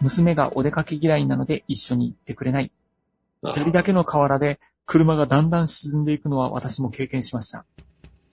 [0.00, 2.70] 娘がお出かけ嫌いなので一緒に行ってくれない。
[3.42, 7.64] あ砂利だけの河原で車がだんだん沈んでいくのは私も経験しました。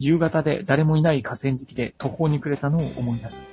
[0.04, 3.48] 夕方で誰もいない河川敷で途方に暮れたのを思い出す。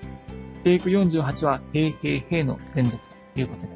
[0.64, 3.00] テイク48は、へいへいへいの連続
[3.34, 3.68] ということで。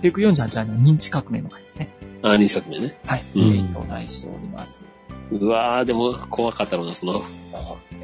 [0.00, 1.94] テイク48は認知革命の回ですね。
[2.22, 2.98] あ、二尺目ね。
[3.04, 3.22] はい。
[3.34, 4.82] うんえー頂戴しております。
[5.30, 7.22] うわー、でも怖かったろうな、その、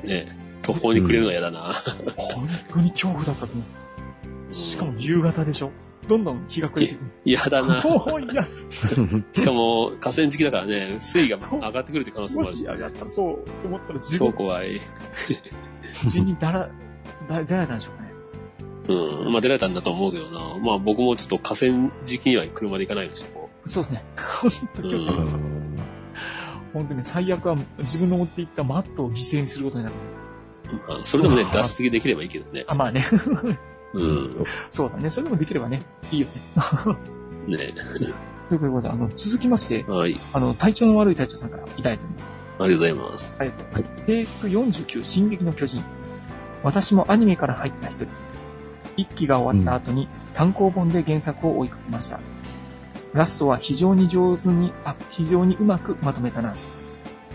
[0.04, 0.26] ね、
[0.60, 1.72] 途方に暮れるのは嫌だな。
[2.14, 3.74] 本当に恐怖だったと思うんですよ。
[4.50, 5.70] しかも夕方でしょ
[6.08, 7.10] どんどん日が暮れてくる。
[7.24, 7.82] 嫌だな。
[7.84, 8.46] おいや、
[9.32, 14.80] しかも、河川敷だからね、水位が上がってくるって可能性もあるし、もし上がったらそう、と思ったら自超分、怖い。
[16.04, 16.68] 自分にだら、
[17.28, 18.14] だ、出られたんでしょうかね。
[18.88, 19.32] うん。
[19.32, 20.58] まあ出られたんだと思うけどな。
[20.58, 24.04] まあ僕もちょっと河川敷には車で行かないのし、こそうですね。
[24.16, 25.20] 本当に気をつけてう
[26.74, 29.96] 本当に最悪は自分の持っていったマットを犠牲にすることになる。
[30.72, 32.64] うまあそれでもね、脱出できればいいけどね。
[32.66, 33.04] あ、まあね。
[33.94, 34.44] うん。
[34.70, 35.11] そうだね。
[35.11, 36.26] それでもできればね、いいよ
[37.46, 37.57] ね。
[37.57, 37.74] ね
[38.48, 40.18] ということで、あの、続きまして、はい。
[40.33, 42.26] あの、体調の悪い隊長さんからいただいております。
[42.26, 43.37] ありがとうございます。
[43.38, 44.02] ありがとうございます。
[44.07, 45.83] テイク49、進撃の巨人。
[46.62, 48.07] 私もアニメから入った一人。
[48.96, 52.20] 一期が終わった後に単行本で原作を追いかけました。
[53.12, 56.54] ラストは非常に上手に、あ、非常にうまくまとめたな。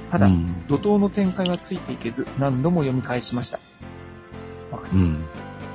[0.09, 0.67] ただ、うん。
[0.67, 3.59] 怒涛の展開はついていけず何度も読み返しました。
[4.93, 5.23] うん。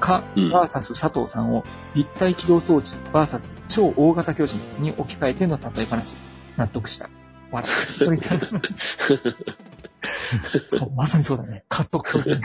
[0.04, 1.64] か、うんバーサス佐藤さんを
[1.94, 6.14] 立体起動装置バーサス超大型巨人に置き換えての例え話。
[6.58, 7.08] 納得した。
[10.94, 11.64] まさにそうだね。
[11.68, 12.40] 蚊と巨人。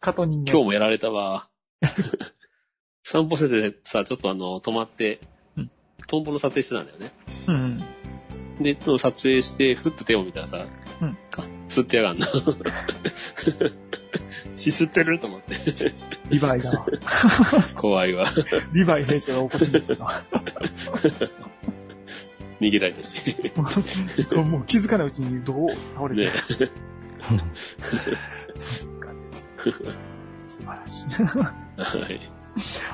[0.00, 0.50] 蚊と人間。
[0.50, 1.48] 今日もやられたわ。
[3.04, 5.20] 散歩しててさ、ちょっとあの、止まって
[5.56, 5.70] うん、
[6.06, 7.12] トンボの撮影してたんだよね。
[7.46, 7.82] うん。
[8.60, 10.66] で、その撮影して、ふっと手を見たらさ、
[11.00, 12.26] うんか吸ってやがんな。
[14.56, 15.18] 血吸ってる？
[15.18, 15.54] と思って。
[16.30, 16.86] リヴァイだわ。
[17.74, 18.26] 怖いわ。
[18.72, 20.24] リヴァイ兵長が起こしに行ったわ。
[22.60, 23.18] 逃げられたし。
[24.26, 26.24] そう、もう気づかないうちにどう倒れて。
[26.24, 26.30] ね。
[28.54, 29.48] さすがです。
[30.44, 31.06] 素晴らしい。
[31.26, 32.20] はい。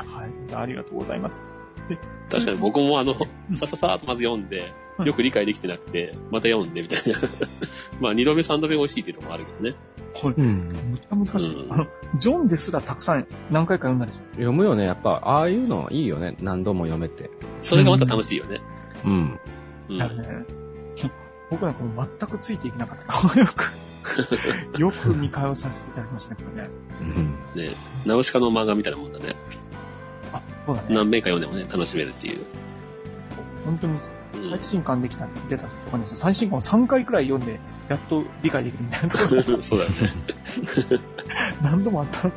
[0.06, 0.54] はい。
[0.54, 1.40] ありがとうございます。
[1.88, 1.98] で
[2.30, 3.14] 確かに僕もあの
[3.50, 4.66] うん、さささーっとまず読んでう、ん
[5.04, 7.18] よく理解できてなくて、また読んでみたいな。
[8.00, 9.76] まあ二度目三度目美味しいっていうところもあるけどね。
[10.14, 10.68] これ、うん。
[10.90, 11.54] むっちゃ難しい。
[11.54, 11.86] うんあの、
[12.18, 14.18] ジョンですらたくさん何回か読んだでしょ。
[14.32, 14.84] 読むよね。
[14.84, 16.36] やっぱ、ああいうのいいよね。
[16.40, 17.30] 何度も読めて。
[17.60, 18.60] それがまた楽しいよね。
[19.04, 19.40] うん。
[19.88, 19.98] うん。
[19.98, 20.44] だよね。
[21.50, 22.98] 僕なんかもう全くついていけなかっ
[23.34, 23.38] た。
[23.38, 23.72] よく、
[24.80, 26.70] よく見返させていただきましたね、これね。
[27.54, 27.62] うん。
[27.62, 27.70] ね。
[28.06, 29.36] ナウシカの漫画みたいなもんだね。
[30.32, 30.88] あ、そうだね。
[30.94, 32.44] 何遍か読んでもね、楽しめるっていう。
[33.66, 33.98] 本当にうん
[34.40, 39.96] 最新刊できた、出た時とかに最新刊を3回くらい読んで、やっと理解できるみたいなところ そうだよね。
[41.62, 42.22] 何度もあった。
[42.22, 42.32] そう。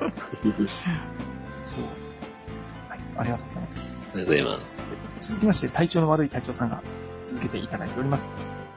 [2.89, 3.93] はい、ありがとうございます。
[4.13, 4.83] ありがとうございます。
[5.21, 6.81] 続きまして、体調の悪い隊長さんが
[7.23, 8.31] 続けていただいております。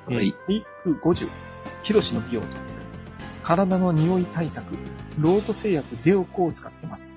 [0.08, 1.28] えーはいテイク50、
[1.82, 2.46] ヒロシの美容と。
[3.42, 4.66] 体の匂い対策、
[5.18, 7.12] ロート製薬デオコを使ってます。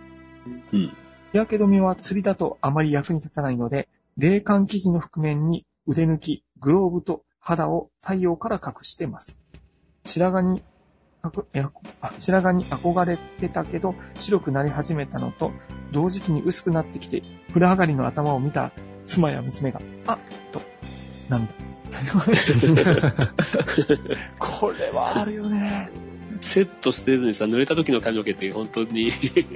[0.45, 0.63] うん。
[0.69, 0.91] 日
[1.33, 3.87] 焼け止めは釣りだとあまり役に立たないので、
[4.17, 9.41] 冷感生地の覆面に腕抜き、グローブと肌を太陽から隠してます。
[10.05, 10.63] 白髪に、
[12.17, 15.51] 白髪に憧れてたけど、白くなり始めたのと、
[15.91, 18.71] 同時期に薄くなってきて、風呂上がりの頭を見た
[19.05, 20.19] 妻や娘が、あっ
[20.51, 20.61] と、
[21.29, 21.53] 涙。
[24.39, 26.10] これはあるよね。
[26.41, 29.11] セットしてずにさ、濡れた時の髪の毛って本当に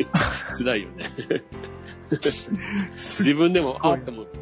[0.57, 1.05] 辛いよね。
[2.95, 4.39] 自分でも、あって思って。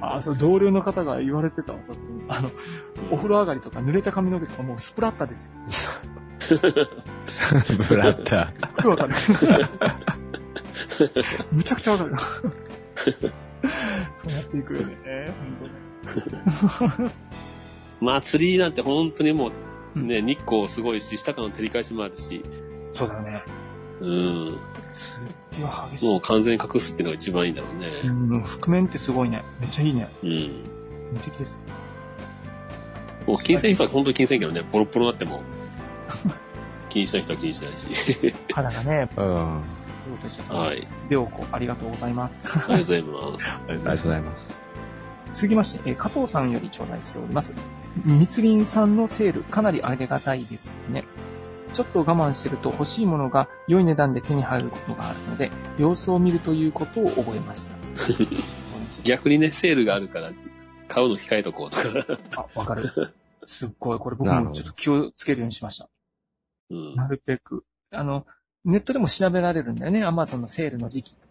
[0.00, 1.92] あ、そう、同僚の方が言われてたわ、そ。
[2.28, 2.50] あの、
[3.10, 5.52] お風呂上がりとか濡れた髪の毛とかもうスプラッタですよ。
[7.88, 9.14] ブラッタすごいわかる。
[11.52, 12.16] むちゃくちゃわかる。
[14.16, 15.34] そうやっていくよね。
[16.88, 17.10] 本
[18.00, 19.52] まあ釣りなんて本当にもう、
[19.94, 22.44] ね、日光すごいし、下からの照り返しもあるし、
[22.94, 23.42] 当そうだね。
[24.00, 24.56] うん。
[26.02, 28.02] もう完全に隠すっていうのが一番いいんだろううね。
[28.08, 29.42] ん、覆面ってすごいね。
[29.60, 30.08] めっちゃいいね。
[30.22, 30.30] うん。
[31.12, 31.58] 無敵です。
[33.26, 35.42] もう金銭人は本当に金銭けどね、ボロッボロになっても、
[36.88, 38.34] 気にしない人は気にしないし。
[38.52, 39.22] 肌がね、ー。
[39.22, 39.62] うん。
[40.48, 40.88] はい。
[41.08, 42.44] デオコ、ありがとうございます。
[42.46, 43.50] ありがとうございます。
[43.68, 44.58] ありがとうございます。
[45.32, 47.52] 続きまして、えー加藤さんより頂戴しております。
[48.04, 51.04] 密林さんのセール、かなりありがたいですね。
[51.72, 57.76] ちょっと我慢してると欲しいものが良い値段で手に入ることがあるので、様子を見るということを覚えました。
[59.04, 60.32] 逆にね、セールがあるから、
[60.88, 62.48] 買うの控えとこうとか。
[62.54, 63.12] あ、わかる。
[63.46, 65.88] すっごい、これ僕もちょっと気をつけるようにしました。
[66.70, 66.94] うん。
[66.94, 67.64] なるべく。
[67.90, 68.26] あの、
[68.64, 70.04] ネットでも調べられるんだよね。
[70.04, 71.26] アマゾンのセールの時期とか。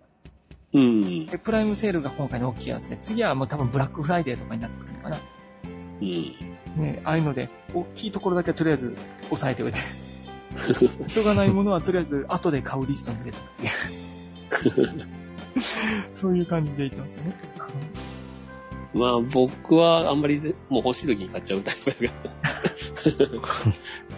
[0.73, 1.25] うん。
[1.25, 5.17] で、プライムセールが今回の大きいやつで、次はもう多分ブラックフライデーとかになってくるのかな。
[6.01, 6.81] うん。
[6.81, 8.95] ね、ああいうので、大きいところだけはとりあえず
[9.31, 9.79] 押さえておいて。
[11.07, 13.33] 急がないものはとりあえず後で買うリストに入れっ
[14.63, 15.07] ていう。
[16.12, 17.36] そういう感じで言ってますよね。
[18.93, 22.38] まあ僕はあんまりもう欲しい時に買っちゃうタイプだから。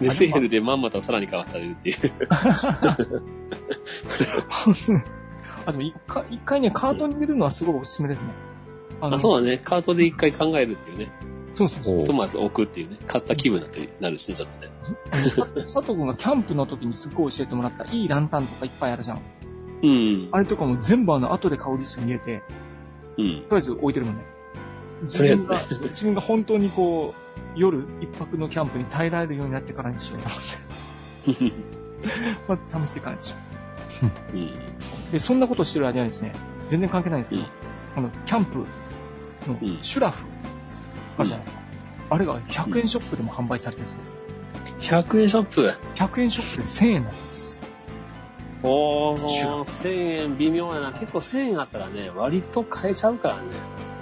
[0.00, 1.96] で、セールでまんまとさらに買わされるっていう。
[5.66, 8.30] あ、でも一回、一回ね、カートに入れるのはすごいおすすめですね。
[9.00, 9.58] ああ、そうだね。
[9.58, 11.10] カートで一回考えるっていうね。
[11.54, 11.96] そうそうそう。
[11.98, 12.98] おひとまず置くっていうね。
[13.06, 14.70] 買った気分になってなるしね、ちょっとね。
[15.62, 19.22] 佐藤くんがキャンプの時にすっごい教えてもらったいいランタンとかいっぱいあるじゃん。
[19.82, 20.28] うん。
[20.32, 22.42] あれとかも全部あの後で香り室に入れて、
[23.18, 23.42] うん。
[23.42, 24.24] とりあえず置いてるもんね。
[25.02, 31.52] 自分ねが、自分が本当にこう、夜一泊のキャンプに耐えられるようになってからにしようと思って。
[32.48, 33.36] まず試していかないでしょ。
[34.34, 34.52] うん。
[35.12, 36.32] で、そんなことしてる間にですね、
[36.68, 37.48] 全然関係ないんですけど、うん
[37.96, 38.64] あの、キャンプの
[39.60, 40.26] うんシュラフ、
[41.16, 41.62] あるじゃないですか。
[42.10, 44.16] あれが100円ショップでも販売されてるそうです。
[44.80, 47.60] 100円ショップ？100円ショップで1000円だそうです。
[48.62, 50.92] おー、1000円微妙やな。
[50.92, 53.42] 結構1000円あったらね、割と買えちゃうからね。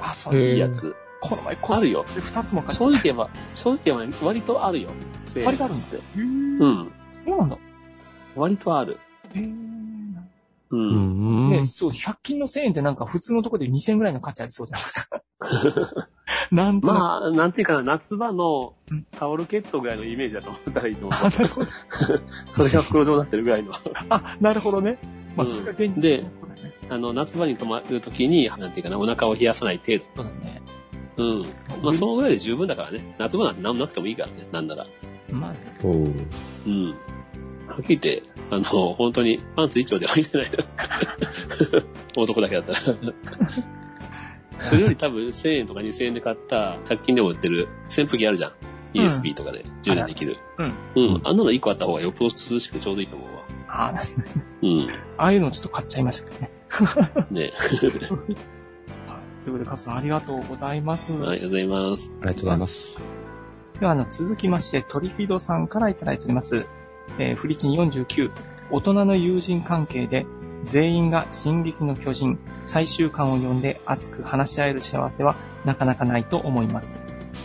[0.01, 0.94] あ、そういいやつ。
[1.21, 4.90] この前コスあるよで2つも買っちゃ正直言えば、正直言えば割とあるよ。
[5.27, 5.97] 1000円割とあるんだって。
[5.97, 6.92] へうーん。
[7.27, 7.59] そうなんだ。
[8.37, 8.99] 割とある。
[9.35, 9.42] へー
[10.71, 10.77] う。
[10.77, 11.51] うんん。
[11.51, 14.81] ね、そう、100均の1000円ってなんか普通のところで2000円ぐらいの価値ありそうじゃん。
[16.53, 21.21] なんとなまあ、なんていうかな、夏場のうんタオルケットぐらいのイメージだと思ったらいいと思う。
[22.49, 23.73] それが袋状になってるぐらいの。
[24.11, 24.99] あ、なるほどね。
[25.37, 26.25] まあ、うんそれが現実で。
[26.91, 30.62] あの、夏場に泊まるときに、なんていうかな、お腹を冷やさない程そうだね。
[31.17, 31.25] 度。
[31.25, 31.47] うん。
[31.83, 33.14] まあ、そのぐらいで十分だからね。
[33.19, 34.87] 夏場なんて何もなくてもいいからね、なんなら。
[35.31, 35.95] まあ、おう
[36.67, 36.95] うん。
[37.67, 40.47] はっきり言って、あの、本当にパンツ一丁ではいてない。
[42.17, 42.79] 男だけだったら。
[44.62, 48.51] それより多分1000円とか2000円で買った100均でも売ってる扇風機あるじゃん。
[48.51, 50.38] うん ESP とかで充電できる。
[50.57, 50.75] うん。
[50.97, 51.21] うん。
[51.23, 53.42] あんなの1個あった方がよっぽど涼しくてちょうどいいと思うわ。
[53.68, 54.23] ああ、確か
[54.62, 54.87] に。
[54.87, 54.90] うん。
[55.18, 56.51] ああいうのちょっと買っちゃいましたけどね。
[57.31, 57.53] ね。
[57.59, 57.79] はい
[59.49, 61.12] ということで、カズさんありがとうございます。
[61.12, 62.12] はい、ありがとうございます。
[62.21, 62.97] ありがとうございます。
[63.81, 66.66] では、あの、続きまして、トリフィドさんからいただいております。
[67.18, 68.31] えー、フリチン49、
[68.71, 70.27] 大人の友人関係で、
[70.64, 76.97] 全員が進撃の巨人、最終巻を読んで熱く話し合える幸せはなかなかないと思います。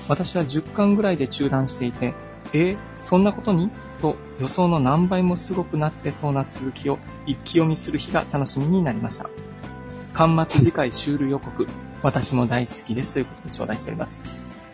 [0.07, 2.13] 私は10巻ぐらいで中断していて、
[2.53, 3.69] えーそんなことに？
[4.01, 9.29] と予想の何倍もすごくなってそうな続きを一気読みする日が楽しみになりました。
[10.13, 11.65] 巻末次回シュール予告、
[12.01, 14.21] 私も大好きですということで頂戴しております。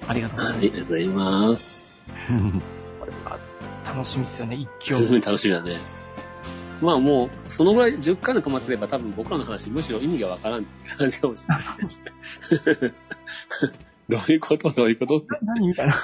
[0.07, 0.59] ありがとうございます。
[0.59, 1.07] はい、ありがとうござい
[1.51, 1.81] ます。
[2.99, 3.37] これは
[3.85, 5.21] 楽しみですよね、一挙。
[5.21, 5.77] 楽しみだね。
[6.81, 11.65] まあもう、そのぐらい10回で止まってれば多分僕らの話むしろ意味がわからんっていう感じかもしれない。
[14.09, 14.69] どういうこと？
[14.71, 15.17] どういうこと？
[15.17, 15.95] ってな何みたいな。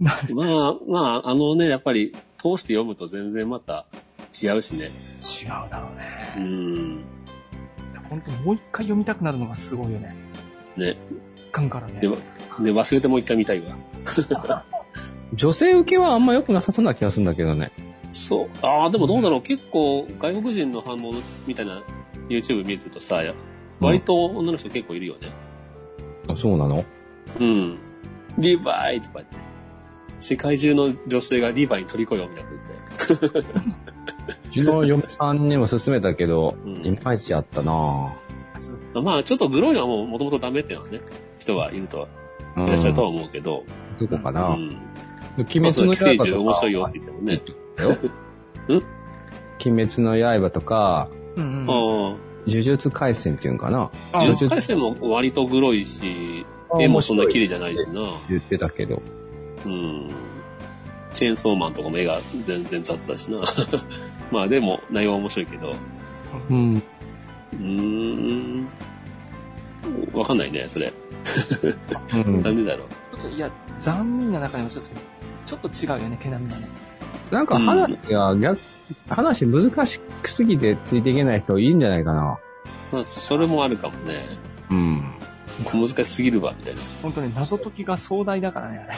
[0.00, 3.86] なまあ、まあ、あのね、やっぱり通して読むと全然また
[4.42, 4.86] 違うしね。
[4.86, 5.92] 違うだろう
[6.40, 6.44] うね。
[6.46, 7.04] ん。
[8.08, 10.14] 本当もう一回読みたくなるのがすごいよね。
[10.76, 10.96] ね。
[11.34, 12.08] 一巻からねで。
[12.08, 12.16] も、
[12.60, 13.76] で、忘れてもう一回見たいわ。
[15.34, 17.70] 女性受けはあんま良くなさそうな気がするんだけどね。
[18.10, 18.48] そう。
[18.62, 19.42] ああ、でもどうだろう。
[19.42, 21.12] 結構、外国人の反応
[21.46, 21.82] みたいな
[22.28, 23.22] YouTube 見るとさ、
[23.80, 25.32] 割と女の人結構いるよね。
[26.28, 26.84] あそうなの？
[27.38, 27.78] うん。
[28.38, 29.20] リヴァイとか。
[30.20, 33.48] 世界中の女性がリヴァイに取り込ようみたいなこと言って。
[34.48, 38.12] うちの嫁さんにも勧めたけど、うんいまいちやったな
[39.00, 41.00] まあ、ちょっとグロいのはもう元々ダメっていうのはね、
[41.38, 42.64] 人はいるとは、ぁ。
[42.64, 43.64] いらっしゃるとはうん思うけど。
[44.00, 44.76] どこかな、うん。
[45.38, 46.24] 鬼滅の刃とか。
[46.24, 47.40] 獣面白いよって言ってもね。
[48.68, 48.82] 鬼
[49.86, 51.70] 滅の刃とか、うんうん。
[51.70, 52.28] ああ。
[52.46, 56.46] 呪術回戦っていうんかなあ呪術回戦も割とグロいし、
[56.80, 58.02] 絵もそんな綺麗じゃないしな。
[58.28, 59.02] 言ってたけど。
[59.64, 60.10] うん。
[61.14, 63.42] チェーンソーマンとかも絵が全然雑だしな。
[64.30, 65.74] まあでも内容は面白いけど。
[66.50, 66.82] うん。
[67.52, 68.68] うーん。
[70.12, 70.92] わかんないね、それ。
[72.12, 73.16] うんなんでだろう。
[73.16, 74.90] ちょっと、いや、残忍な中にもちょっと、
[75.46, 76.87] ちょっと違うよね、毛並みがね。
[77.30, 78.58] なんか話が逆、
[79.08, 82.38] 話難しすぎてついていけない人いいんじゃないかな。
[82.92, 84.24] まあ、それもあるかもね。
[84.70, 85.02] うん。
[85.72, 86.80] 難しすぎるわ、みたいな。
[87.02, 88.96] 本当に謎解きが壮大だからね、あれ。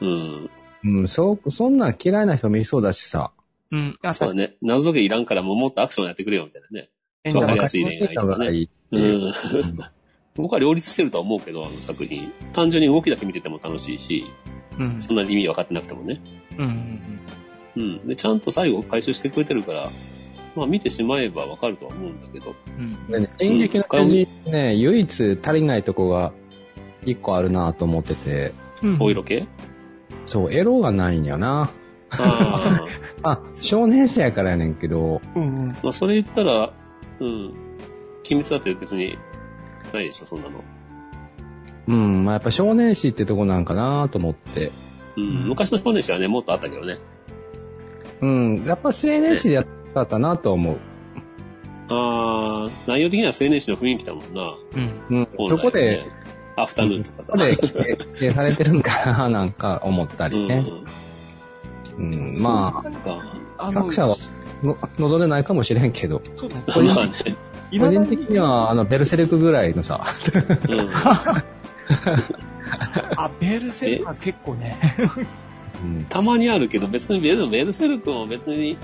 [0.00, 0.50] うん。
[0.84, 3.32] うん、そう、そんなん嫌いな人もいそうだしさ。
[3.72, 3.98] うん。
[4.02, 4.56] あそうだね。
[4.62, 6.90] 謎解けいらんからもうもっとアクションやってくれよ、みたいなね。
[7.34, 9.32] わかりやすい恋愛とかねいいうん。
[10.36, 12.30] 僕は両立してるとは思うけど、あの作品。
[12.52, 14.26] 単純に動きだけ見てても楽しいし、
[14.78, 15.00] うん。
[15.00, 16.20] そんなに意味分かってなくてもね。
[16.58, 17.20] うんうんうん。
[18.06, 19.90] で、ちゃんと最後回収してくれてるから、
[20.54, 22.54] まあ見てしまえば分かるとは思うんだけど。
[22.78, 23.06] うん。
[23.08, 26.32] でね、進撃の巨人ね、唯一足りないとこが
[27.04, 28.52] 一個あるなと思ってて、
[28.82, 28.96] うん。
[29.00, 29.46] お色気？
[30.24, 31.70] そう、エロがないんやな。
[32.10, 32.86] あ
[33.22, 33.30] あ。
[33.30, 35.68] あ、少年誌やからやねんけど、うんうん。
[35.82, 36.72] まあそれ言ったら、
[37.20, 37.54] うん。
[38.22, 39.18] 秘密だって別に
[39.92, 40.64] ないでしょ、そんなの。
[41.88, 44.72] うん、まあやっぱ少年誌ってとこなんかなと思って。
[45.16, 45.22] うん。
[45.22, 46.98] うん昔の少年誌はね、もっとあったけどね。
[48.20, 50.76] うん、やっぱ青年誌でやったかなと思う。
[51.88, 54.56] ああ、内容的には青年誌の雰囲気だもんな。
[54.74, 55.18] うん。
[55.18, 55.28] うん。
[55.36, 56.06] 本来そこで、ね、
[56.56, 57.32] アフタヌーンとかさ。
[57.36, 60.64] そこで規定されてるんかな、なんか思ったりね。
[61.98, 62.26] うん。
[62.42, 62.92] まそう
[63.58, 64.16] あ、あ作者は
[64.62, 66.62] あ、の望んでないかもしれんけど、そうだね。
[66.66, 66.96] 個人。
[67.78, 70.04] 個人的には、あの、ベルセルクぐらいのさ、
[70.68, 70.90] うん。
[73.16, 74.76] あ、ベルセルクは結構ね。
[75.82, 78.78] うん、たまにあるけど、別にベルベルセルクも別に、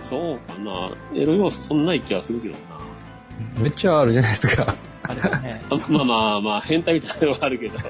[0.00, 0.90] そうかな。
[1.14, 2.60] エロ要素そんなない気がするけどな。
[3.58, 4.74] めっちゃあるじゃないですか。
[5.02, 5.62] あね。
[5.70, 7.78] あ まあまあまあ、変態みたいなのはあるけど。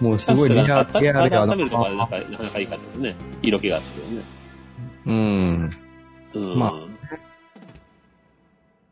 [0.00, 3.16] もうすごいリアル体であ温めるとかでなか、なかなかいいかったよね。
[3.42, 4.22] 色気があってね。
[5.06, 5.70] うん。
[6.34, 6.58] うん。
[6.58, 6.72] まあ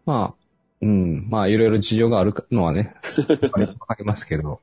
[0.04, 0.34] まあ、
[0.80, 1.26] うん。
[1.28, 2.94] まあ、いろいろ事情があるのはね、
[3.80, 4.60] わかりますけど。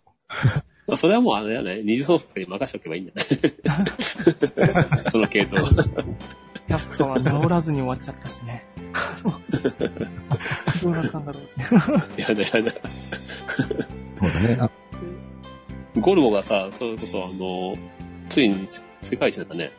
[0.88, 1.81] まあ、それはもうあれだよね。
[1.84, 5.63] 二次創作に任せておけばいいんじゃないその系統。
[5.65, 8.65] キャストは治らずに終わっちゃったしね。
[10.81, 11.43] どうなったんだろう。
[12.21, 12.71] やだやだ。
[12.71, 14.57] そうだね。
[14.59, 14.69] あ
[15.99, 17.77] ゴルゴがさ、それこそあの、
[18.29, 18.65] ついに
[19.01, 19.71] 世界一だったね。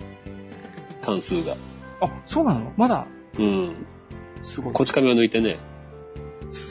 [1.03, 1.57] 単数が。
[2.01, 2.73] あ、そうなの？
[2.77, 3.07] まだ、
[3.39, 3.75] うん。
[4.41, 4.73] すごい。
[4.73, 5.59] こち亀を抜いてね。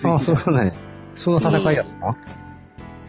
[0.05, 0.73] あ、続いてるそうね。
[1.15, 2.15] その戦いやった？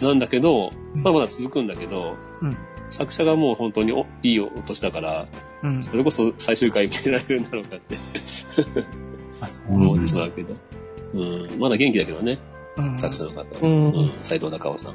[0.03, 2.57] なんだけど、うんまあまだ続くんだけど、うん
[2.91, 5.27] 作者がもう本当においいお年だから、
[5.63, 5.83] うん。
[5.83, 7.97] それこそ最終回見せられるんだろうかって
[9.41, 9.75] あ、そう。
[9.75, 10.55] 思ってしまうけど。
[11.15, 11.19] う
[11.57, 11.59] ん。
[11.59, 12.39] まだ元気だけどね、
[12.77, 12.99] うん。
[12.99, 13.43] 作者の方。
[13.43, 14.13] ううんん。
[14.23, 14.93] 斎藤隆夫さん。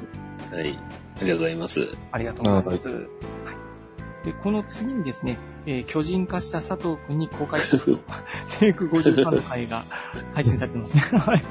[0.56, 0.68] はい。
[0.70, 1.88] ありがとうございます。
[2.12, 2.88] ありがとうございます。
[2.88, 4.26] はい。
[4.26, 7.98] で、この次にですね、えー巨人化した佐藤くんに公開する
[8.60, 9.84] テイク53の回が
[10.32, 11.00] 配信されてますね。
[11.18, 11.42] はい。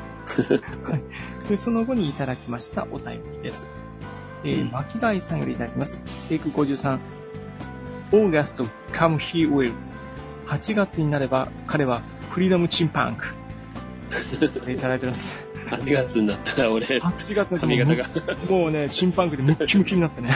[0.84, 1.50] はい。
[1.50, 3.64] で、その後にいただきましたお便りです。
[4.44, 5.98] えー、巻貝さんよりいただきます。
[6.30, 7.00] テイク53。
[8.12, 9.74] オーガスト come he will.
[10.48, 13.34] 8月になれば彼はフリーダムチンパンク。
[14.72, 15.46] いただいてます。
[15.70, 18.06] 8月になったら俺、8月の髪型が、
[18.50, 20.32] もうね、チンパンクでムッキムキになってね。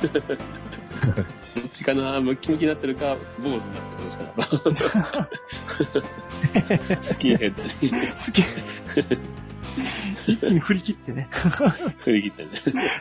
[1.54, 5.28] どっちかなムッキムキになってるか、坊主になってるかどっちか
[6.88, 8.42] な スキンヘッドに好き。
[10.26, 11.28] 一気に振り切ってね。
[12.00, 12.50] 振り切ってね。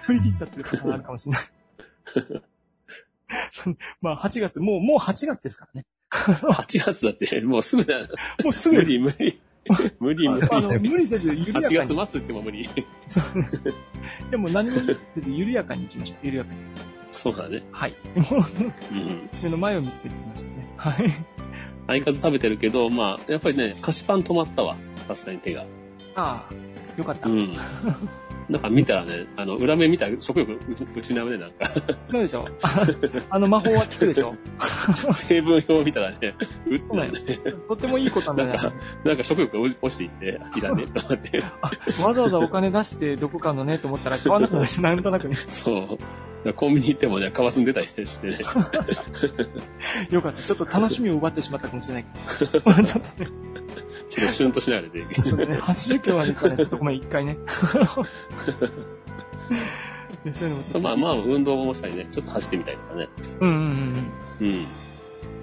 [0.03, 1.41] 振り切っちゃってることがあるかもしれない。
[4.01, 5.85] まあ、8月、もう、もう8月ですからね。
[6.11, 7.99] 8月だって、もうすぐだ。
[8.43, 9.41] もうすぐ無理無理。
[9.99, 10.47] 無理無理。
[10.51, 11.95] あの、無理せず緩やか8に。
[11.95, 12.69] 月末っても無理。
[13.07, 13.23] そう
[14.29, 14.77] でも何も
[15.15, 16.17] せず緩やかに行きましょう。
[16.25, 17.02] 緩やかに。
[17.13, 17.63] そうだね。
[17.71, 17.93] はい。
[18.15, 18.43] もう、
[18.91, 19.29] うん。
[19.41, 20.73] 目の前を見つめてましょうね。
[20.77, 21.25] はい。
[21.87, 24.75] 相数食べてるけど、まあ、やっぱりね、菓子パン止まったわ。
[25.07, 25.65] さすがに手が。
[26.15, 27.29] ああ、よかった。
[27.29, 27.55] うん。
[28.49, 31.65] なんか見たらね、あの、裏面見たら食欲うち失うね、なんか。
[32.07, 32.85] そうでしょあ
[33.29, 34.35] あの魔法は効くでしょ
[35.11, 36.35] 成分表を見たらね、
[36.67, 37.19] うってなるね。
[37.67, 38.73] とってもいいことなんだよなんか。
[39.05, 41.43] なんか食欲が落ちていって、いらねえと思って。
[42.03, 45.35] わざわざお金出してどこかのねと思ったら買わなくなるし、なんとなくね。
[45.47, 45.97] そ
[46.45, 46.53] う。
[46.53, 48.37] コンビニ行ってもね、カワスに出たりしてね。
[50.11, 50.41] よかった。
[50.41, 52.05] ちょっと楽しみを奪ってしまったかもしれない。
[52.35, 52.69] ちょっと
[53.23, 53.52] ね。
[54.13, 55.57] ちょっとシュンとしながら出てそうだね。
[55.57, 57.35] 80キロまで行ったらね、ちょっとごめん、一回ね。
[60.23, 60.79] ねそういうのもちょっと。
[60.79, 63.09] まあまあ、運動もしたりね、ちょっと走ってみたりとかね。
[63.39, 63.75] うんうんうんうん。
[64.41, 64.47] うん。
[64.47, 64.61] い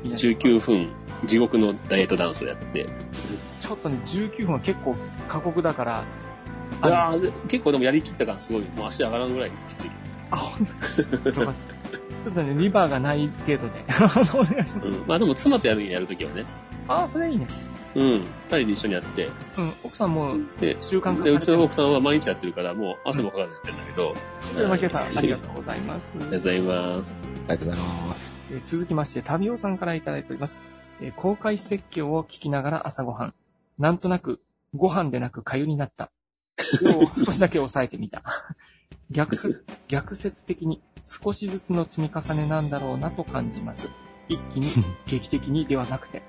[0.04, 0.88] いね19分、
[1.24, 2.86] 地獄のダイエットダンスをやって。
[3.58, 4.94] ちょっとね、19分は結構
[5.28, 6.04] 過酷だから。
[6.82, 7.12] いや
[7.48, 8.62] 結構でもやりきった感すごい。
[8.76, 9.90] もう足上がらんぐらいきつい。
[10.30, 10.72] あ、ほんと
[12.22, 13.84] ちょっとね、リバーがない程度で。
[14.38, 14.86] お願いします。
[14.86, 15.04] うん。
[15.06, 16.44] まあでも妻とやるやるときはね。
[16.86, 17.46] あ、それいいね。
[17.94, 18.10] うん。
[18.12, 19.26] 二人で一緒にやって。
[19.26, 24.14] うん、奥さんもで、習慣化さで、うちの奥さんは毎日やってるから、もう汗もかかずやってるんだけど。
[24.60, 26.12] でマキエさん、はいありがとうございます。
[26.16, 27.16] ありがとうございます。
[27.16, 28.32] ありがとうございます。
[28.52, 30.60] えー続きまして、旅尾さんからいただいております。
[31.00, 33.34] えー公開説教を聞きながら朝ごはん。
[33.78, 34.40] なんとなく、
[34.74, 36.10] ご飯でなく粥になった。
[36.82, 38.22] 量 を少しだけ抑えてみた。
[39.10, 43.88] 逆説、逆説的に少しずつの積み重ねなんだろうなと感じます。
[44.28, 46.22] 一気に、劇的にではなくて。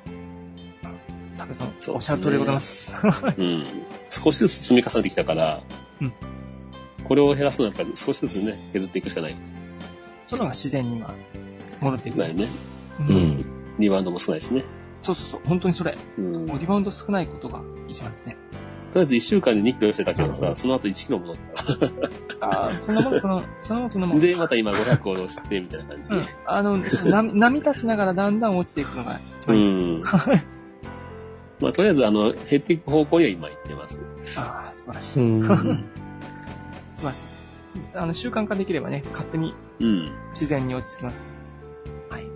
[1.41, 2.95] タケさん、そうおっしゃる通りでございます。
[3.37, 3.63] うん。
[4.09, 5.61] 少しずつ積み重ねてきたから、
[6.01, 6.13] うん
[7.03, 9.35] これを減らすのはやっぱり少しずつね、削っていくしかない。
[10.25, 11.13] そのが自然に今、
[11.81, 12.19] 戻っていく。
[12.19, 12.47] ないね。
[12.99, 13.45] ううんん。
[13.79, 14.63] リバウンドも少ないですね。
[15.01, 15.97] そうそうそう、本当にそれ。
[16.17, 16.45] うん。
[16.57, 18.37] リバウンド少ないことが一番ですね。
[18.95, 21.35] あえず1週間で2キロ痩せたけどさ、その後1キロ戻っ
[22.39, 22.45] た。
[22.45, 24.19] ああ、そんなもん、その、そんなもん、そんなもん。
[24.19, 26.25] で、また今500を押して、みたいな感じでうん。。
[26.45, 30.29] あの、な波立ちながらだんだん落ちていくのが一う番いいです。
[30.29, 30.41] ん。
[31.62, 34.01] まあ、とりあえず、あの、減っていく方向には今行ってます。
[34.36, 35.24] ああ、素晴らしい。
[35.24, 35.43] うん。
[36.93, 37.38] 素晴らしいです。
[37.95, 40.12] あの、習慣化できればね、勝手にうん。
[40.32, 41.20] 自然に落ち着きます。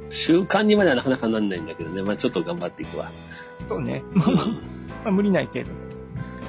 [0.10, 2.02] 習慣にまではなかなかなんないんだけどね。
[2.02, 3.10] まあちょっと頑張っていくわ。
[3.66, 4.04] そうね。
[4.14, 4.56] まあまあ、ま
[5.06, 5.74] あ、無理ない程度で。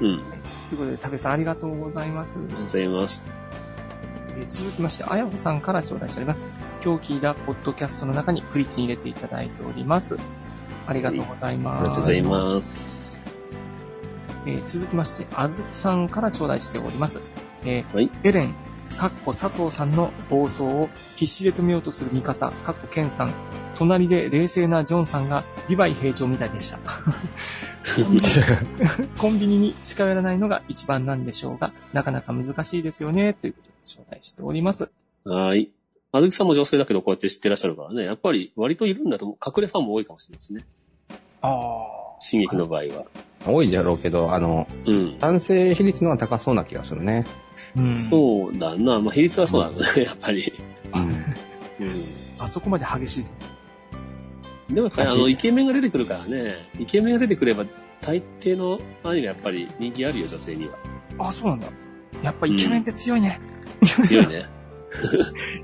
[0.03, 0.19] うん。
[0.19, 2.39] ということで、竹さんありがとうございます。
[2.39, 3.25] ありがとうございます。
[4.39, 6.45] えー続きまして、あやほさんから頂戴しております。
[6.85, 10.19] 今日聞いたポッドキャストの中にクリッチに入れていただいております。
[10.87, 11.83] ありがとうございあます。
[11.83, 13.23] りがとうございます。
[14.47, 17.21] えー続きまして、あずきさんから頂戴しております。
[17.65, 18.55] えーはいエレン、
[18.97, 23.33] かっこ佐藤さんの暴走を必死で止めようとするミカサ、かっこケンさん、
[23.75, 26.79] 隣で冷静なジョンさんがリヴァイ兵長みたいでした。
[26.79, 28.23] コンビニ
[29.19, 34.91] コンビニに近寄らないのが一番なんでしょうが、なかなか難しいですよね、ということで頂戴しております。
[35.25, 35.71] はい。
[36.13, 38.05] あずきさんも女性だけどこうやって知ってらっしゃるからね。
[38.05, 39.39] やっぱり割といるんだと思う。
[39.45, 40.67] 隠れファンも多いかもしれないですね。
[41.43, 41.97] ああ。
[42.19, 43.05] 進撃の場合は。
[43.47, 45.19] 多いだろうけど、あの、うん。
[45.19, 47.27] 男性比率の方が高そうな気がするね。
[47.77, 47.97] うん。
[47.97, 49.01] そうだな。
[49.01, 50.53] まあ比率はそうだね、 やっぱり。
[50.95, 51.01] うん。
[51.01, 51.15] うん。
[52.39, 53.25] あそこまで激しい。
[54.75, 56.55] でもやっぱりあの、イケメンが出てくるからね。
[56.79, 57.65] イケメンが出てくれば、
[58.01, 60.75] 大抵のアニメやっぱり人気あるよ、女性には。
[61.19, 61.69] あ、そうなんだ。
[62.23, 63.41] やっぱイケメンって強いね。
[64.05, 64.47] 強いね。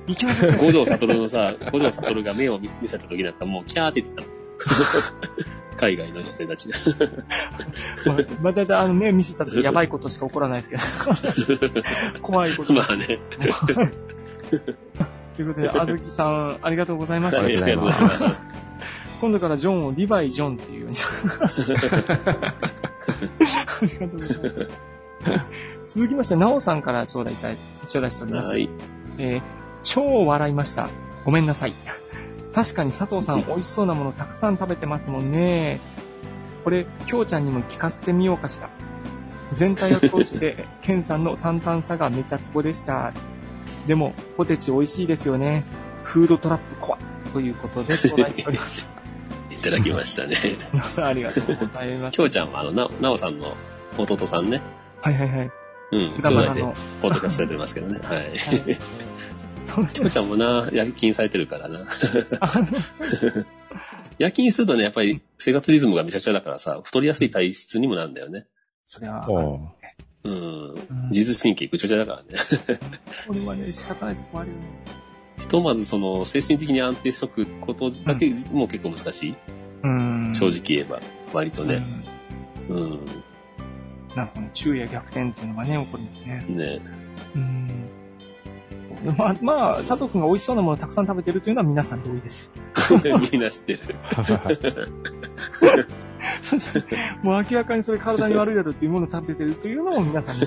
[0.07, 0.57] イケメンって強い。
[0.59, 4.43] 五条悟のさ、五条悟が目を見見せた時なんかもうキャーって言ってたもん。
[5.77, 6.79] 海外の女性たちが。
[8.07, 10.83] まあ、まあ、だいたいあの目見せた時やばいことしか起こらないですけど。
[12.23, 12.73] 怖いこと。
[12.73, 13.19] まあね。
[15.37, 17.39] ということで、あずきさん、ありがとうございます。
[17.39, 18.47] ありがとうございます。
[19.21, 21.49] 今度からジョンをリヴァイ・ジョンっていうようにしあ
[23.83, 25.97] りがとうございます。
[25.97, 27.57] 続きまして、なおさんから頂戴いただい
[27.87, 28.51] 頂戴しております。
[28.51, 28.69] はい。
[29.19, 29.43] えー
[29.83, 30.89] 超笑いました。
[31.25, 31.75] ごめんなさい。
[32.55, 35.81] 確かに佐藤さん 美味しそうなものたくさん食べてますもんね。
[36.65, 38.71] これ、きょうちゃんにも聞かせてみようかしら。
[39.53, 43.13] 全体を通して、 ケンさんの淡々さがめちゃツボでした。
[43.87, 45.65] でも、ポテチ美味しいですよね。
[46.05, 47.01] フードトラップ怖い。
[47.33, 48.89] ということで、頂戴しております。
[49.51, 50.37] いただきましたね。
[50.97, 52.13] ありがとうございます。
[52.13, 53.55] きょうちゃんは、あの、な、なおさんの
[53.99, 54.63] 弟さんね。
[55.01, 55.62] はいはいはい。
[55.93, 56.01] うん。
[56.01, 56.75] 兄弟で豚バラの。
[57.01, 58.01] ポッドキャストやってますけどね。
[58.03, 58.19] はい。
[58.19, 58.79] はい
[59.65, 61.87] そうきょうちゃんもな、夜勤されてるからな。
[64.19, 68.47] 夜勤するとね、やっぱり生活リズムがめちゃくちゃだからさ、太りやすい体質にもなるんだよね。
[68.85, 69.61] それは、おう
[70.25, 70.75] うん。
[70.75, 72.31] うん自律神経ぐちゃぐちゃだからね。
[73.27, 74.63] これはね、仕方ないとこあるよね。
[75.39, 79.35] ひとまずその、精神的に安定しとくことだけも結構難しい。
[79.83, 80.33] うん。
[80.35, 81.01] 正直言えば。
[81.33, 81.83] 割とね。
[82.69, 82.77] うん。
[82.77, 83.01] うん。
[84.17, 84.51] なるほどね。
[84.55, 86.45] 昼夜逆転っていうのがね、起こるんですね。
[86.49, 86.81] ね。
[87.35, 87.89] うん。
[89.17, 92.53] まあ、まあ、佐藤くんが美味しそうなものをたくさん食べてるというのは皆さん同意です。
[93.33, 93.81] みんな知ってる。
[96.43, 96.85] そして
[97.23, 100.43] もう明らかにそれ体に悪いだろうというものを食べてるというのも皆さんに。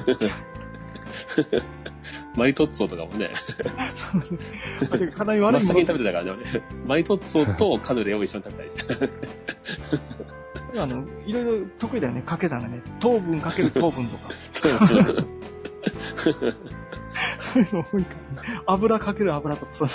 [2.35, 3.31] マリトッツォとかもね。
[5.15, 6.41] 体に悪真っ先に食べてたからね、俺。
[6.85, 8.83] マリトッツォとカヌレを一緒に食べたりして。
[10.81, 12.81] あの、いろいろ得意だよね、掛け算がね。
[12.99, 14.33] 糖分かける糖分とか。
[17.39, 18.61] そういうの多いからね。
[18.65, 19.89] 油かける油とか、そう。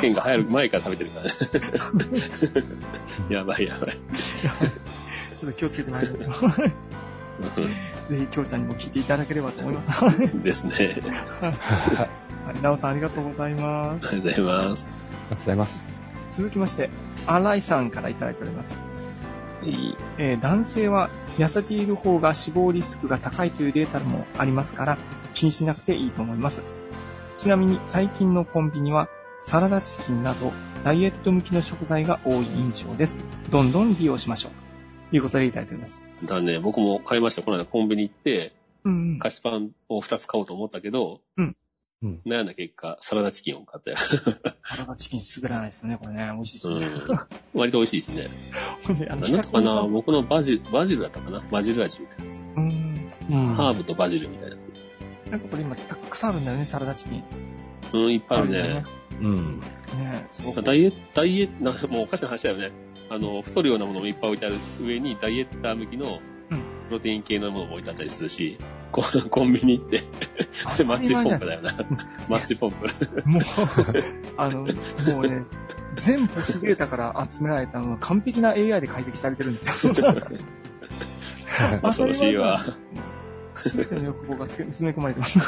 [0.00, 1.32] 剣が流行る前から食べてるからね。
[3.30, 3.90] やばいやばい。
[5.36, 6.52] ちょっと気をつけてまいりましょう。
[8.10, 9.90] ぜひ、きょうちゃんにも聞いていただければと思います。
[10.04, 11.00] はですね。
[12.58, 14.08] い、なおさんありがとうございます。
[14.08, 14.88] ありがとうございます。
[14.88, 15.86] ありがとうございます。
[16.30, 16.90] 続きまして、
[17.26, 18.91] 新井さんからいただいております。
[20.18, 24.98] えー男性は痩せている方が死亡リスクが高いというデータもありますから、
[25.34, 26.62] 気にしなくていいと思います。
[27.36, 29.08] ちなみに最近のコンビニは
[29.40, 30.52] サラダチキンなど
[30.84, 33.24] ダイエット向きの食材が多い印象です。
[33.50, 34.52] どんどん利用しましょう。
[35.10, 36.08] ということでいただいております。
[36.24, 37.42] だね、僕も買いました。
[37.42, 38.52] この間コンビニ行って、
[38.84, 39.18] うんうん。
[39.18, 41.56] 菓子パンを2つ買おうと思ったけど、うん
[42.02, 43.96] うん悩んだ結果、サラダチキンを買ったよ。
[43.96, 46.30] サラダチキン滑らないですよね、これね。
[46.34, 46.86] 美味しいですね。
[46.86, 47.60] うん。
[47.60, 48.26] 割と美味しいしね。
[48.84, 51.40] 美味しいあのなんだったかな僕のバジル、バジルだったかな？
[51.50, 52.40] バジル味みたいなやつ。
[52.40, 53.12] うん。
[53.30, 54.72] うんハーブとバジルみたいなやつ。
[55.30, 57.24] なんかこれ今たくさんあるんだよね、サラダチキン。
[57.92, 58.84] うん、いっぱいあるねね。
[59.20, 59.60] うん。
[59.60, 60.62] ねすごく。
[60.62, 62.72] ダイエット、ダイエット、なもうおかしな話だよね。
[63.10, 68.58] あの、太るようなものもいっぱい置いてある上に、ダイエッター向きのうん、プロテイン系のものも置いてあったりするし、
[68.92, 70.02] こコンビニ行って、
[70.84, 71.72] マッチポンプだよな。
[72.28, 72.86] マッチポンプ。
[73.26, 73.42] もう、
[74.36, 75.42] あの、もうね、
[75.96, 79.94] 全部スデータから集められたのが完璧な AI で解析されてるんですよ。
[81.82, 82.64] 恐ろしいわ。
[83.54, 85.38] すべての欲望がつけ 詰め込まれてます。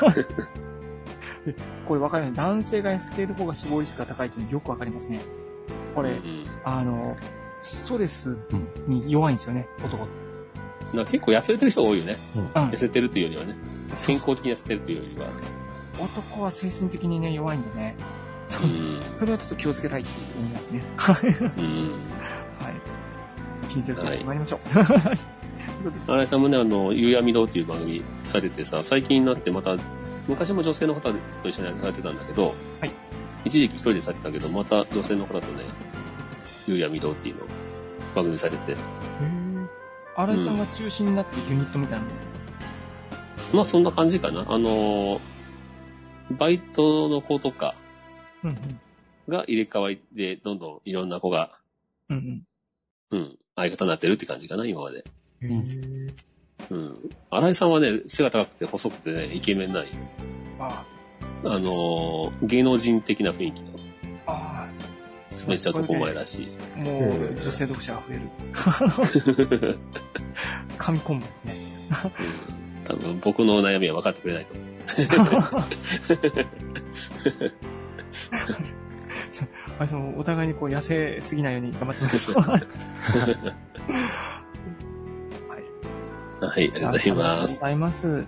[1.46, 1.54] で
[1.86, 2.36] これ分かります。
[2.36, 5.20] 男性が痩せている方が死亡リスクが高いというのよく分かりますね。
[5.94, 7.16] これ、うんあの、
[7.62, 8.38] ストレス
[8.86, 10.23] に弱いんですよね、男って。
[10.94, 12.16] なんか結構痩せてる人多いよね。
[12.36, 13.54] うん痩せてるというよりはね。
[14.06, 15.26] 健康的に痩せてるというよりは。
[16.00, 17.96] 男は精神的にね、弱いんでね。
[18.46, 18.60] そ。
[18.66, 19.02] ん。
[19.14, 20.82] それはちょっと気をつけたいと思いますね。
[20.96, 21.94] はい。
[23.74, 24.60] 気にせずやってまいりましょう。
[26.06, 29.76] 新井さんもね、あの、夕闇堂っていう番組されててさ、最近になってまた、
[30.28, 32.92] 昔も女性の方と一緒にされてたんだけど、はい。
[33.44, 35.64] 一時期一人でされてたけど、また女性の方とね、
[36.68, 37.46] 夕闇堂っていうのを
[38.14, 38.76] 番組されて、
[40.16, 42.36] 新井さんが中心になってるユニットみたいなのですか、
[43.52, 44.44] まあそんな感じかな。
[44.48, 45.20] あの、
[46.38, 47.74] バイトの子とか。
[49.28, 51.50] が入れ替わりで、どんどんいろんな子が、
[52.10, 52.42] うん
[53.10, 55.04] うん、相方になってるって感じかな、今まで。
[55.42, 55.52] うん。
[55.52, 55.54] へ
[56.70, 57.10] うん。
[57.30, 59.88] 新井さんはね、背が高くて細くてね、イケメンない。
[60.58, 60.84] あ
[61.46, 63.68] あの、芸能人的な雰囲気の、
[64.26, 64.93] ああ。
[65.48, 66.80] めっちゃ男前らしい。
[66.80, 68.20] もう、女性読者が増え
[69.56, 69.78] る。
[70.78, 71.54] 神コンボですね。
[72.58, 74.66] うん多分僕の悩みは分かってくれないと思う。
[79.78, 82.36] あそのお互いにこう痩せすぎないように頑張ってみましょう。
[82.40, 82.62] はい。
[86.40, 87.10] はい、ありがとうございます。
[87.10, 88.26] ありがとうございます。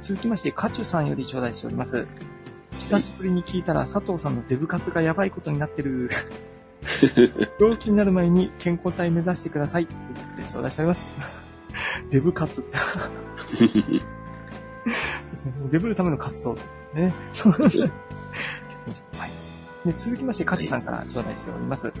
[0.00, 2.06] 続きまして、カチュさんより頂戴しております。
[2.78, 6.10] 久しぶりに聞いたら佐藤さんのデブ活がやばいことになってる。
[7.60, 9.86] 病気になる前に健康体目指してください。
[9.86, 11.06] ということで頂戴しております。
[12.10, 12.76] デブ活って。
[15.30, 15.52] ですね。
[15.70, 16.56] デブるための活動
[16.94, 17.14] ね。
[17.32, 17.90] そうですね。
[19.18, 19.30] はい。
[19.84, 21.92] で続きまして、カチさんから頂戴しております。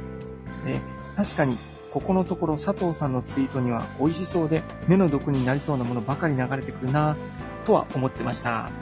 [0.64, 0.80] で
[1.16, 1.58] 確かに、
[1.92, 7.16] ここのところ佐藤さんのツイートには美味しそうで目の毒になりそうなものばかり流れてくるな
[7.64, 8.70] とは思ってました。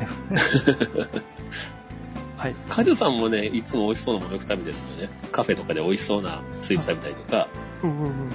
[2.37, 2.55] はい。
[2.69, 5.15] カジュさんもね、いつも美味しそうなものよく食べてるんですよね。
[5.33, 7.49] カフェとかで美味しそうなスイーツ食べたりとか、
[7.83, 8.31] うんうんうん。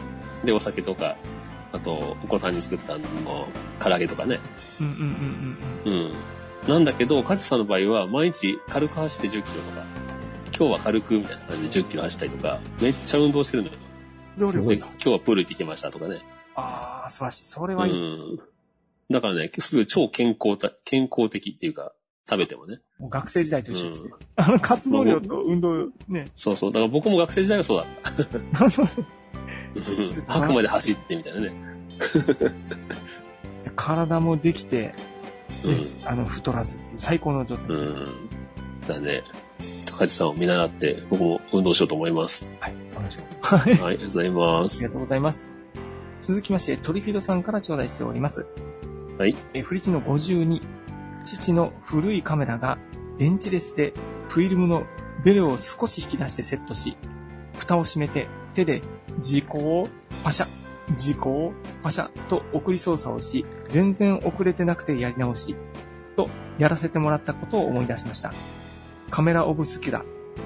[0.46, 1.18] で、お酒とか、
[1.72, 3.48] あと、お子さんに作ったあの、
[3.80, 4.40] 唐揚げとかね。
[4.80, 6.14] うんうんうんうんうん。
[6.68, 9.86] なんだけど、カジュさんの場合は、毎日軽く走って10キロとか、
[10.58, 13.76] 今日は軽くみたいな感じで10キロ走ったりとか、めっちゃ運動してるのよ。
[14.36, 14.88] 増量で今。
[14.98, 16.22] 日はプール行ってきましたとかね。
[16.56, 17.46] ああ、素晴らしい。
[17.46, 17.94] それうはいい。
[17.94, 18.40] ん。
[19.10, 21.94] だからね、すごい超健康た、健康的っていうか、
[22.32, 22.80] 食べてもね。
[22.98, 24.10] もう学生時代と一緒ですね。
[24.12, 26.32] うんあの、活動量と運動、ね。
[26.38, 26.72] そうそう。
[26.72, 27.84] だから僕も学生時代はそうだ
[28.24, 28.38] った。
[28.38, 28.52] うん
[30.28, 31.54] あくまで走ってみたいなね。
[33.60, 34.94] じゃあ体もできて、
[35.66, 36.08] うん。
[36.08, 37.90] あの、太らずっていう最高の状態でうすね。
[37.90, 37.98] ん。
[38.88, 39.24] だね。
[39.60, 42.50] ちょっとカジさんを見習って、僕も運動しようと思います。
[42.62, 42.76] はい。
[42.94, 43.56] お願いします。
[43.56, 43.74] はい。
[43.76, 44.90] はい、ありがとうございまありすが。
[44.90, 45.46] とうございます。
[46.22, 48.46] 続きまして、トリフィドさんから頂戴しております。
[49.18, 49.36] はい。
[49.54, 50.62] え、フリチの52。
[51.24, 52.78] 父の古いカメラが
[53.18, 53.94] 電池レスで
[54.30, 54.86] フィルムの
[55.24, 56.98] ベルを少し引き出してセットし、
[57.58, 58.82] 蓋を閉めて手で
[59.20, 59.88] 時光を
[60.24, 60.48] パシャ、
[60.98, 61.54] 時光を
[61.84, 65.56] パシャと送り操作をし、全然遅れてなくてやり直し、
[66.16, 68.34] とやらせてもらったことを思い出しました。
[69.10, 70.06] カメラオブスキュラ。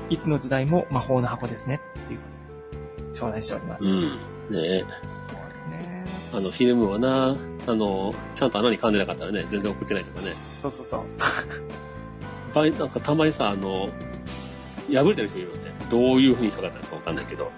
[0.10, 1.80] いつの時代も魔法の箱ですね。
[2.08, 2.26] というこ
[3.02, 3.86] とで、頂戴しております。
[3.86, 4.02] うん。
[4.52, 4.84] ね
[5.30, 6.06] そうですね。
[6.34, 7.38] あの、フィルムはな、
[7.68, 10.34] あの、ちゃんと穴に噛んでなかったらね、全然送ってないとかね。
[10.60, 11.02] そうそうそう。
[12.54, 13.90] 場合、なんかたまにさ、あの、
[14.92, 15.74] 破れてる人いるよね。
[15.90, 17.52] どういう風にかかったのかわかんないけど、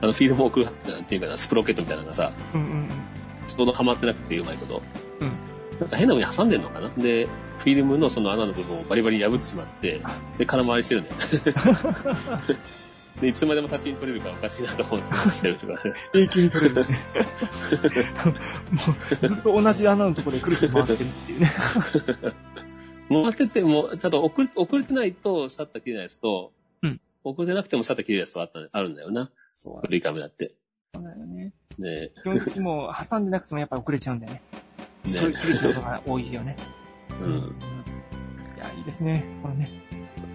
[0.00, 2.88] あの、フィルムを送る、なんていうかな、スプロケットみたいなのがさ、うんうんうん。
[3.46, 4.82] ちょうどはまってなくてうまいこと。
[5.20, 5.32] うん
[5.80, 6.90] なんか変な風に挟んでんのかな？
[6.90, 7.26] で、
[7.58, 10.00] フィルムのその穴の部分をバリバリ破ってしまって、
[10.38, 11.16] で、空回りしてるんだよ。
[13.20, 15.00] で、いつまでも写真撮れるからおかしいなと思っ
[15.40, 15.94] てるとかね。
[16.14, 16.98] 永久に取れる、ね。
[18.72, 18.82] も
[19.22, 21.52] う、ずっと同じ穴のところでくるくる回ってるっていうね。
[23.08, 26.52] 回ってても、ちゃんと遅れ遅れてないとシャッター切れないやつと、
[26.82, 29.30] うん遅れてなくてもシャッター切れるやつとあったあるんだよな。
[29.54, 30.54] そう古いカメラって。
[30.94, 31.52] だよね。
[31.78, 34.42] ね基本的にもう挟んでなくてもやっぱ遅れちゃうんだよね。
[35.04, 36.56] ね切れてることが多いよね。
[37.20, 37.56] うん。
[38.56, 39.24] いや、いいですね。
[39.42, 39.81] このね。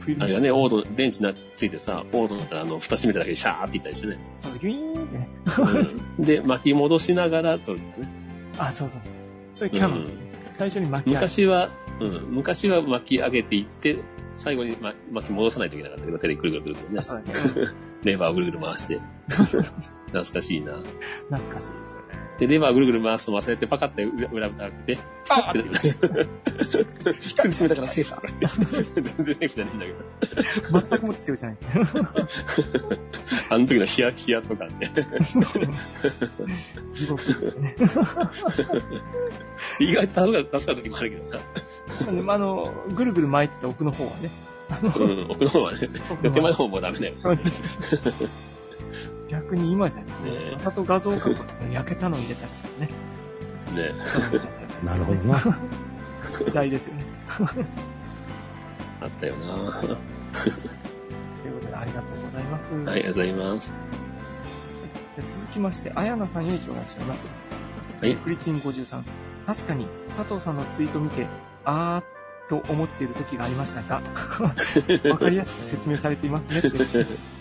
[0.07, 4.17] フィルあれがね、オード、電池なついてさ、オードだったらあの、蓋閉めただけでシャーっていったりしてね。
[4.37, 5.29] そうそう、ギュイーンってね。
[6.17, 8.09] うんで、巻き戻しながら撮るとかね。
[8.57, 9.23] あ、そうそうそうそう。
[9.51, 10.21] そういうキャノンですね。
[10.57, 13.97] 最初に巻き上げ昔は、うん、昔は巻き上げていって、
[14.35, 17.01] 最後にま巻き戻さないといけなかったけど、手でくるくるくるくるねあ、。
[17.01, 17.39] そうだね。
[18.03, 18.99] レバーをぐるぐる回して。
[19.27, 20.73] 懐かしいな。
[21.29, 22.16] 懐かしいですよね。
[22.39, 25.91] で、レバーぐるぐる回すの忘れて、パカって裏裏蓋開けて、あ出てくる
[27.21, 28.21] すぐ閉めた からセーフだ。
[28.95, 29.91] 全然セーフじゃないんだけ
[30.71, 30.81] ど。
[30.81, 31.57] 全くもって強いじゃない。
[33.49, 34.73] あの時のヒヤヒヤとかね。
[36.93, 37.75] 地獄ってね。
[39.79, 41.39] 意外と助か助かる時もあるけどな。
[41.95, 44.29] そうね、まあ、あの、ぐるぐる巻いてた奥の方はね。
[44.69, 44.73] う
[45.03, 45.79] ん、奥の方はね。
[46.21, 47.15] で手前の方もダメだよ。
[49.27, 52.89] 逆に今じゃね、ね画像と画像加工って焼けたのを入れたりね。
[53.73, 53.93] ね。
[54.83, 55.39] なるほどな。
[56.43, 57.05] 時代ですよね。
[59.01, 59.81] あったよな。
[61.79, 62.73] ありがとうございます。
[62.73, 63.73] はい、ありがとうございます。
[65.17, 67.25] で続きまして、あやなさんより頂戴しております。
[68.01, 69.03] はいクリチン53。
[69.45, 71.25] 確かに、佐藤さんのツイート見て、
[71.65, 74.01] あーと思っている時がありましたが、
[75.09, 77.36] わかりやすく説明されていますねって。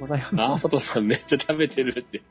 [0.00, 0.62] ございます。
[0.62, 2.22] 佐藤さんめっちゃ食べてるって。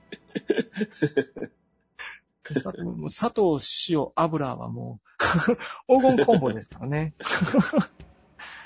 [2.44, 5.00] 佐藤塩油はも
[5.90, 7.14] う、黄金コンボですからね。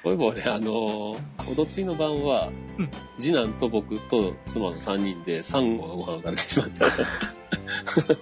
[0.04, 6.86] もね、あのー、おとついの晩は、うん次男と僕と妻の3人で3合のご飯を食べてしまった。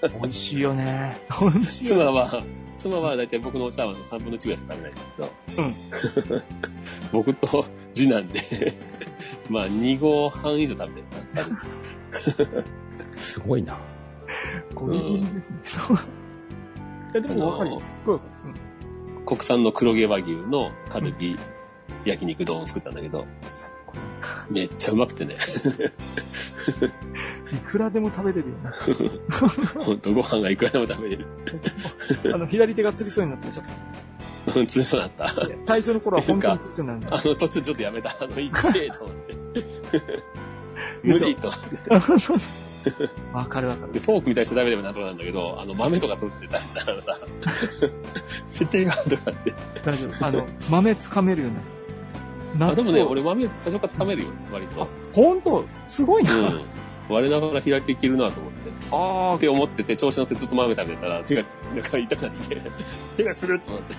[0.09, 1.17] 美味しいよね。
[1.39, 2.01] 美味しいよ、ね。
[2.01, 2.43] 妻は、
[2.78, 6.41] 妻はだいたい僕のお茶碗の3分の1ぐらいしか食べないんだけど、
[7.13, 8.39] 僕と次男で、
[9.50, 12.66] まあ2合半以上食べてる
[13.18, 13.78] すごいな。
[14.74, 15.60] ゴリゴリですね。
[15.64, 15.97] そう。
[15.97, 16.00] い
[17.16, 17.89] や、でもわかります。
[17.89, 18.14] すっご。
[18.14, 18.20] うん
[19.30, 21.38] 国産の黒毛和牛のカルビ
[22.04, 23.28] 焼肉丼を作ったんだけど、
[24.50, 25.38] めっちゃうまくてね、
[27.54, 28.74] いくらでも食べれるよな。
[29.84, 31.28] ほんとご飯がいくらでも食べれる。
[32.34, 33.62] あの、左手がつりそうになったでしょ。
[34.55, 35.47] うん、つりそうになった。
[35.63, 38.09] 最初の頃は本当につりそうになるんだ あの、途中ちょっとやめた。
[38.19, 39.33] あの、いってえと思って。
[41.03, 42.19] 無理と思って。
[42.19, 43.35] そうそう。
[43.35, 43.93] わかるわかる。
[43.93, 47.19] で、フォークみたいにして食べればなんとかなんだけど、あの、豆とか取って食べたらさ、
[48.53, 49.53] 絶対がとかって。
[49.83, 50.25] 大丈夫。
[50.25, 51.57] あの、豆つかめるように
[52.59, 52.71] なる。
[52.71, 54.87] あ、でもね、俺豆最初から掴めるよ、割と。
[55.13, 55.65] 本当？
[55.87, 56.33] すごいな。
[56.33, 56.61] うん。
[57.10, 58.70] 我ながら開いていけるなと思って。
[58.91, 61.43] あって思ってて、調子乗ってずっと豆食べてたら、手が、
[61.74, 62.62] なんか痛くなってきて、
[63.18, 63.95] 手がすると思って。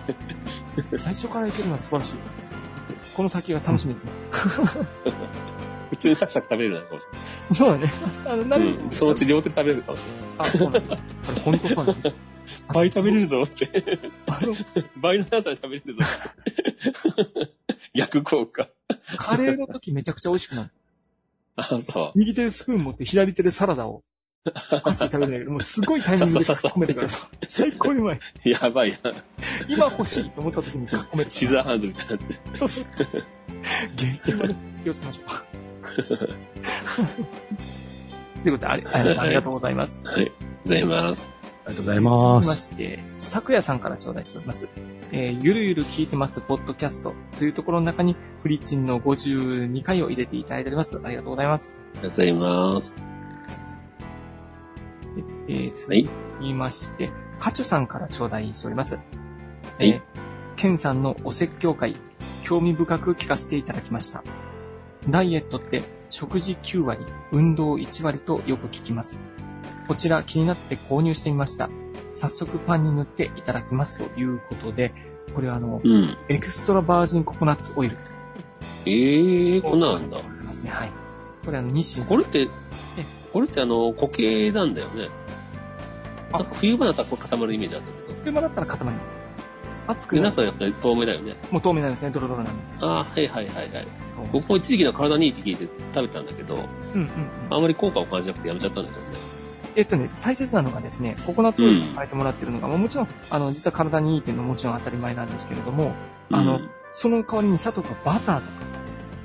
[0.97, 2.15] あ、 最初からいけるのは素晴らしい。
[3.15, 4.11] この先が楽しみですね。
[5.91, 7.07] 普通にサクサク食べれるなかもし
[7.53, 7.93] そうだね。
[8.25, 8.71] あの、れな何？
[8.71, 8.77] い。
[8.77, 8.91] うん。
[8.93, 10.05] そのうち両手で食べれるかもし
[10.39, 10.97] あ、そうなんだ。
[11.45, 11.93] これ本当そうな？
[11.93, 12.03] んだ。
[12.05, 12.15] れない。
[12.73, 13.99] 倍食べれるぞって。
[14.29, 14.55] あの、
[14.97, 17.51] 倍の長さで食べれるぞって。
[17.95, 18.69] 逆効果。
[19.17, 20.71] カレーの時めちゃくちゃ美味しくなる。
[21.57, 24.03] あ、そ右手でスプーン持って左手でサラダを、
[24.55, 27.09] 箸で食べるんだけど、もうすごいタイミングで込めてから、
[27.49, 28.21] 最高にうまい。
[28.45, 28.49] う。
[28.49, 29.13] やばいな。
[29.69, 31.31] 今欲しいと思った時に込めて。
[31.31, 32.41] シザーハンズみたいになってる。
[32.55, 32.85] そうそう。
[33.97, 35.27] 限定まで気をつけましょう。
[38.43, 40.01] ということで、ありありありがとうございます。
[40.05, 40.33] はい。
[40.65, 41.40] ございます。
[41.71, 42.11] ありがとうございま。
[42.19, 44.69] 続きますして、昨夜さんから頂戴しております。
[45.13, 51.01] えーゆるゆる聞いてます、ポッドキャストというところの中に、フリチンの52回を入れていただいております。
[51.03, 51.79] ありがとうございます。
[51.79, 52.97] ありがとうございます。
[55.49, 55.95] えー続
[56.43, 58.97] きまして、カチュさんから頂戴しております。
[58.97, 60.01] はいえー
[60.57, 61.97] ケンさんのお説教会、
[62.43, 64.23] 興味深く聞かせていただきました。
[65.09, 69.21] ダイエットって食事9割、運動1割とよく聞きます。
[69.91, 71.69] こちら気になって購入してみました。
[72.15, 74.95] 早速パンに塗っていただきますということで、
[75.35, 76.17] これはあの、うん。
[76.29, 77.97] エクストラバージンココナッツオイル。
[78.87, 80.19] ええー、こんなんあんだ。
[80.19, 80.71] ありますね。
[80.71, 80.93] はい。
[81.45, 82.17] これあの、日清さん。
[82.19, 82.49] これって、
[83.33, 85.09] これってあの、固形なんだよね。
[86.31, 88.21] あ冬場だったら固まるイメージあったけど。
[88.21, 89.17] 車だったら固まります。
[89.89, 91.35] 熱くで、なる夏はやっぱり透明だよね。
[91.51, 92.11] もう透明なんですね。
[92.11, 92.63] ドロドロなんで。
[92.81, 93.89] ああ、はいはいはいはい。
[94.33, 96.69] 僕も一時期の体にいいって聞いて食べたんだけど、うんうん
[97.01, 97.09] うん。
[97.51, 99.30] あんまり効果を感じなくてやめちゃったんだけどね。
[99.77, 105.93] えっとね、大切なのがですね、ココナッツオイルに変えてもらってるのが、もうもちろん、あの、実は体にいいっていうのはもちろん当たり前なんですけれども、
[106.31, 108.51] あのうんその代わりに砂糖とかバターとか、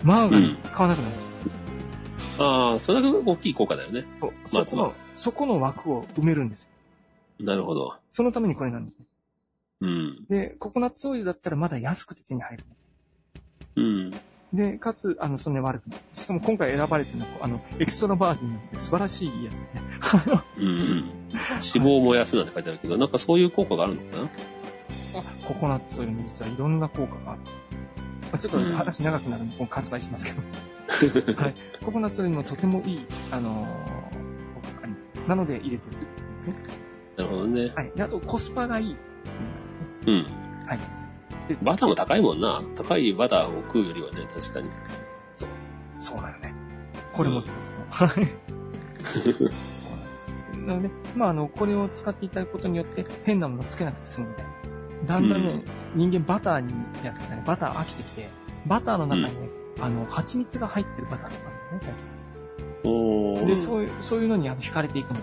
[0.04, 2.46] マーガリン使わなくなるんですよ。
[2.46, 4.06] ああ、それだけ大きい効果だよね。
[4.22, 6.70] そうまこの、そこの枠を埋めるんです
[7.40, 7.46] よ。
[7.46, 7.96] なるほど。
[8.10, 9.06] そのためにこれなんですね。
[9.82, 10.26] うん。
[10.30, 12.64] で、ココナッツオイルだったらまだ安くて手に入る。
[13.78, 14.14] うん。
[14.54, 16.00] で、かつ、あの、そんなに悪くない。
[16.14, 19.82] しかも今回選ばれてるのは、あの、エクストラバージンなので素晴らしいやつですね。
[20.58, 20.78] うんうん。
[21.32, 24.30] 脂肪を燃やすなんて書いてあるけど、なんかそういう効果があるのかな？
[25.48, 27.42] ココナッツオイルに実はいろんな効果がある。
[28.24, 31.36] まあちょっと話長くなるんで、今割愛しますけど。
[31.42, 31.56] はい。
[31.84, 33.66] ココナッツオイルにもとてもいい、あのー
[34.56, 35.14] 効果があります。
[35.28, 36.00] なので入れてるん
[36.36, 36.56] ですね。
[37.18, 37.72] なるほどね。
[37.76, 37.92] はい。
[37.96, 38.96] で、あとコスパがいい。
[40.08, 40.26] うん。
[40.68, 40.80] はい。
[41.48, 42.62] で バターも高いもんな。
[42.76, 44.70] 高いバターを食うよりはね、確かに。
[46.00, 46.54] そうだよね。
[47.14, 47.86] これも一つの。
[47.90, 48.10] はい。
[49.16, 50.32] そうなんです。
[50.54, 54.52] なので、まあ、あの、これを使っていただくことによって、変なものつけなくて済むみたいな。
[55.06, 56.74] だんだんね、人間バターに
[57.04, 58.30] やってたね、バター飽きてきて、
[58.66, 61.94] バターの中にね、あの、蜂蜜が入ってるバターとかね、最
[62.84, 63.46] 近。
[63.46, 65.20] で、そういう、そういうのにあの惹かれていくの。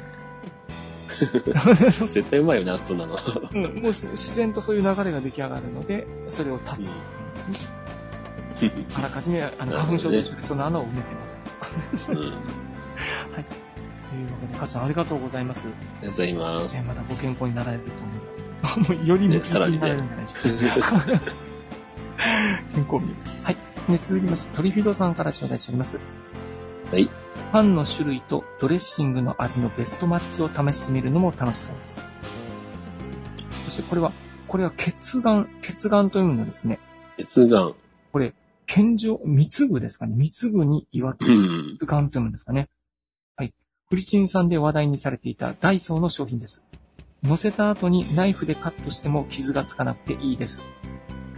[2.09, 3.17] 絶対うまいよね、あそんなの。
[3.53, 6.93] うん、もう自然とそういう流れが出来上がるので、それを断つ。
[8.95, 11.41] あらかじめ、あの、花粉症と一緒でその穴を埋めてます。
[12.11, 12.19] うん。
[12.19, 12.21] あ
[13.39, 13.63] りが
[14.13, 15.65] というわけで、カズさんありがとうございます。
[15.65, 15.69] と
[16.03, 16.83] うございますえ。
[16.83, 18.45] まだご健康になられると思います。
[18.95, 21.03] もうよりムキムキになれるんじゃないでしょうか。
[22.75, 23.45] 健康美です。
[23.45, 23.57] はい。
[23.89, 25.99] で、続きまして、トリフィドさんから頂戴しております。
[26.93, 27.09] はい。
[27.53, 31.99] パンの種類とドレッシングの味のベストマッチを試してみるのも楽しそうです。
[33.65, 34.13] そしてこれは、
[34.49, 36.79] これは血眼、血眼というのですね。
[37.19, 37.75] 越眼。
[38.13, 38.35] これ、
[38.67, 40.15] 健常、蜜具ですかね。
[40.17, 41.79] 蜜具に岩手うん。
[41.81, 42.69] ガンと読むんですかね。
[43.37, 43.55] はい。
[43.89, 46.67] フリチンさんで話題にされていたダイソーの商品です。
[47.23, 50.63] 乗せた後にナイフでカットしても傷がつかなくていいです。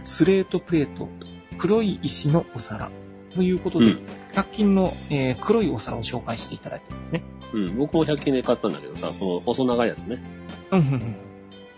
[0.03, 1.09] スレートプレート、
[1.57, 2.89] 黒い石のお皿。
[3.35, 3.99] ということで、うん。
[4.33, 7.23] 100均の、えー黒いお皿を紹介していただいてるんですね。
[7.53, 7.77] うん。
[7.77, 10.21] 僕も100均で買ったんだけどさ、この細長いやつね。
[10.71, 11.15] うん、うん、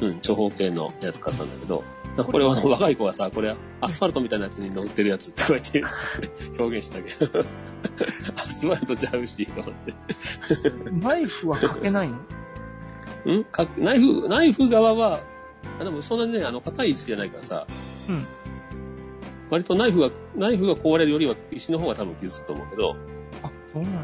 [0.02, 0.10] うん。
[0.10, 0.20] うん。
[0.22, 1.84] 長方形のやつ買ったんだけど、
[2.24, 5.84] これは若い子はさ、これアスファルトみたいなやつに乗ってるやつってこうやって
[6.60, 7.46] 表現したけど、
[8.36, 9.94] アスファルトちゃうし、と思って。
[10.92, 12.10] ナイフはかけない
[13.26, 13.38] の？
[13.40, 13.44] ん？
[13.44, 15.20] かナイフ、ナイフ側は、
[15.80, 17.68] あでもそんなにね、あの、硬い石じゃないからさ、
[18.10, 18.26] うん。
[19.50, 22.96] 割とナイフが、ナイフが壊れるよりは石の方が多分傷つくと思うけど、
[23.44, 24.00] あ、そうなんだ。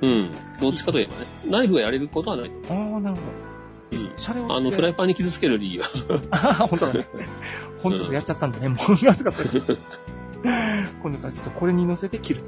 [0.00, 0.30] うん。
[0.60, 3.28] どっちかといえばね、ナイフがやれることはないと思ああ、なるほど。
[3.28, 3.34] う。
[3.42, 5.86] うんあの、フライパンに傷つけるよりいいわ。
[6.30, 7.08] ああ、本当だね。
[7.82, 8.68] 本当だ、やっちゃったんだね。
[8.68, 9.42] もう、まずかった。
[11.02, 12.42] 今度からちょっとこれに乗せて切る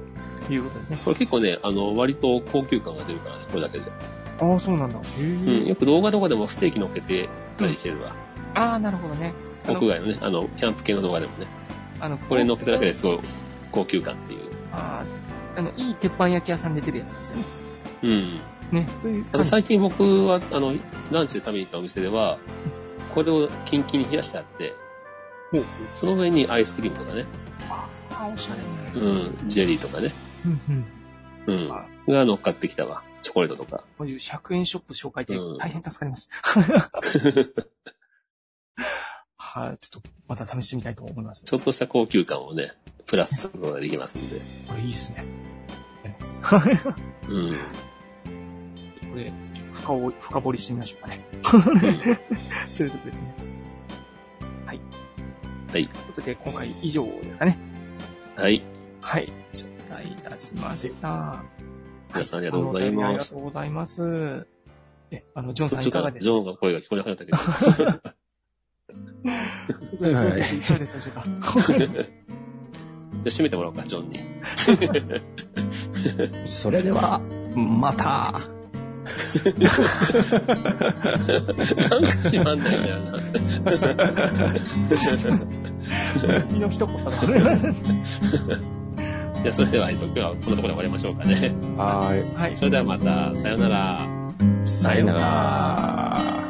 [0.47, 0.99] ということですね。
[1.05, 3.85] これ結構ね、あの、割と高級感が出るからね、これだけで。
[4.41, 4.99] ああ、そうなんだ。
[4.99, 5.49] へうん。
[5.67, 5.69] え。
[5.69, 8.15] よく動画とかでもステーキ乗っけてたりしてるわ。
[8.55, 9.33] ああ、なるほどね。
[9.67, 11.47] 屋外のね、あの、キャンプ系の動画でもね。
[12.01, 13.19] あの、これ乗っけただけですごい
[13.71, 14.41] 高級感っていう。
[14.73, 15.05] あ
[15.57, 17.45] あ、あの、いい鉄板焼き屋さんで出るやつですよね。
[18.03, 18.41] うん。
[18.73, 19.51] ね、そういうあ感じ。
[19.51, 20.75] と最近僕は、あの、
[21.11, 22.39] ランチで食べに行ったお店では、
[23.15, 24.73] これをキンキンに冷やしてあって
[25.51, 27.27] ほう、その上にアイスクリームとかね、
[27.69, 28.55] ああ、おしゃ
[28.95, 29.07] れね。
[29.07, 30.13] うん、ジェリーとかね、
[30.45, 30.87] うん
[31.49, 31.65] うん。
[31.65, 33.03] うん、あが乗っかってきたわ。
[33.23, 33.85] チョコレートとか。
[33.99, 36.31] こういう100円ショップ紹介でうん大変助かります。
[39.53, 41.45] はい、ちょっとまた試してみたいと思います。
[41.45, 42.73] ちょっとした高級感をね、
[43.07, 44.37] プラスすることができますんで。
[44.69, 45.25] これいいっすね。
[47.29, 47.57] うん。
[49.11, 49.33] これ、
[49.73, 51.27] 深掘深掘りしてみましょうかね。
[52.71, 53.35] それとくれてね。
[54.67, 54.77] はい。
[54.77, 54.81] はい
[55.73, 57.59] ということで、今回以上ですかね。
[58.37, 58.63] はい。
[59.01, 59.33] はい。
[59.53, 61.43] 頂戴いたしました。
[62.15, 63.31] 皆さんありがとうございありがます。
[63.33, 64.47] とうございます。
[65.11, 68.11] え、あの、ジョンさんいからがですかジョーンが声が聞こえなくなったけど。
[69.25, 71.25] ジョン先生いかがでしたでしょうか
[71.61, 71.77] じゃ
[73.27, 74.21] あ閉めてもらおうか、ジョンに。
[76.47, 77.21] それでは、
[77.55, 78.41] また。
[81.91, 83.19] なんか閉まんないんだよな。
[86.41, 87.57] 次の一言だね。
[89.43, 91.55] じゃあそれでは、えっと、今日はこのところで終わりましょうかね。
[91.77, 92.57] ははい。
[92.57, 94.07] それではまた、さよなら。
[94.65, 94.69] い。
[94.69, 96.50] さよなら。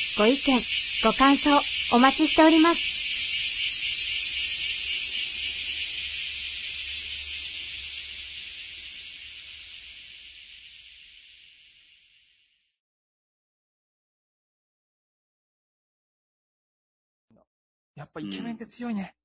[0.17, 0.59] ご意見、
[1.03, 1.49] ご感想
[1.95, 2.91] お待ちしております。
[17.95, 19.15] やっぱイケメンって強いね。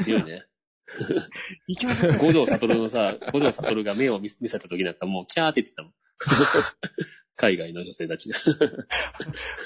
[0.00, 0.46] 強いね。
[1.66, 2.18] イケメンって強い。
[2.18, 5.92] 五条悟のさ、五条悟が目を見見せた時なんかもうキャーって言ってたもん。
[7.36, 8.38] 海外の女性たちが。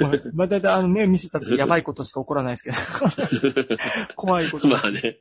[0.01, 3.77] まあ、まあ、だいたいあの目見せた時やばいことしか起こらないですけど。
[4.17, 4.69] 怖いこと。
[4.69, 5.19] まあね。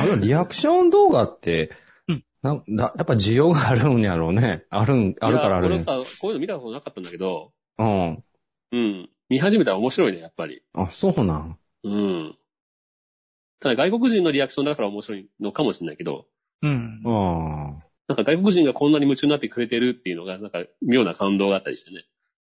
[0.00, 1.72] あの、リアクション動画って
[2.06, 4.64] うん、なだやっぱ需要があるんやろうね。
[4.70, 8.24] あるん、あるからあるんいや俺さ、こういうの見たことなかったんだけど、うん。
[8.72, 9.10] うん。
[9.28, 10.62] 見始めたら面白いね、やっぱり。
[10.74, 11.58] あ、そうなん。
[11.82, 12.38] うん。
[13.64, 16.26] ただ外国人のリアクションだから面白いのかもしれないけど、
[16.60, 17.00] うん。
[17.06, 22.04] あなんか外国人がこんなに夢中になってくれてるっていうのが、なんか妙な感動があったりしてね。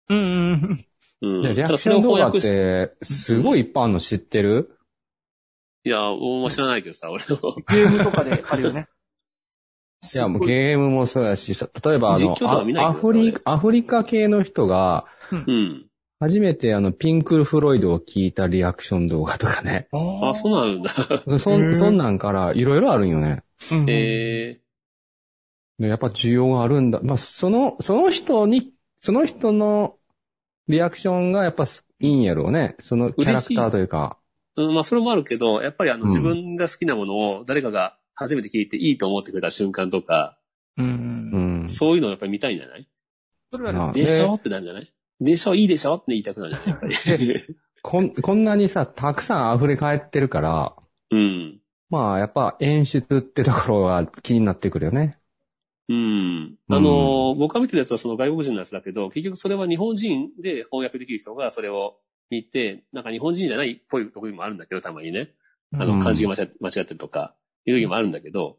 [0.08, 0.86] うんうん
[1.22, 1.46] うん。
[1.46, 1.48] あ。
[1.48, 4.76] で、リアただそれをクション動画っ翻訳して、て、すごいいっぱいあるの知ってる？
[5.84, 7.54] いや、俺も知らないけどさ、俺も。
[7.68, 8.88] ゲームとかであるよね。
[10.12, 12.36] いや、もうゲームもそうやし、さ例えばあの
[13.44, 15.86] アフリカ系の人が、うん。
[16.18, 19.88] 初めてあの、ピンク・フロイドを聞いたリアクション動画とかね。
[19.92, 20.90] ああ、そうなんだ。
[21.38, 23.42] そんそんなんからいろいろあるんよね。
[23.72, 24.60] うんえ
[25.78, 27.00] でやっぱ需要があるんだ。
[27.02, 29.98] まあ、その、その人に、その人の
[30.68, 32.76] リアクションがやっぱいいんやろうね。
[32.80, 34.16] そのキャラクターというか。
[34.56, 40.38] ーうん、まあそれもあるけど、やっぱりあのうん自分が好きなものを誰かが初めて聞いていいと思ってくれた瞬間とか、
[40.78, 41.64] うん。
[41.68, 42.88] そういうのをやっぱり見たいんじゃない？
[43.52, 44.32] それはでしょ？
[44.34, 44.90] ってなんじゃない？
[45.20, 45.54] でしょ？
[45.54, 45.94] いいでしょ？
[45.96, 46.96] って言いたくなるんじゃないやっぱり。
[47.82, 50.76] こん、こんなにさ、たくさん溢れ返ってるから、
[51.10, 51.60] うん。
[51.90, 55.18] まあ、やっぱ演出ってところが気になってくるよね。
[55.88, 56.58] うん。
[56.68, 65.32] あの、僕が見てるやつはその外国人のやつだけど、結局それは日本人で翻訳できる人がそれを見て、なんか日本人じゃないっぽいところもあるんだけど、たまにね。
[65.78, 67.36] あうんの、漢字が間違間違ってるとか、
[67.66, 68.58] いう時もあるんだけど、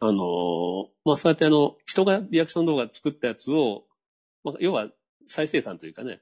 [0.00, 3.84] あの、まあ、そうやってあの、人がリアクション動画作ったやつを、
[4.44, 4.90] まあ、要は
[5.28, 6.20] 再生産というかね、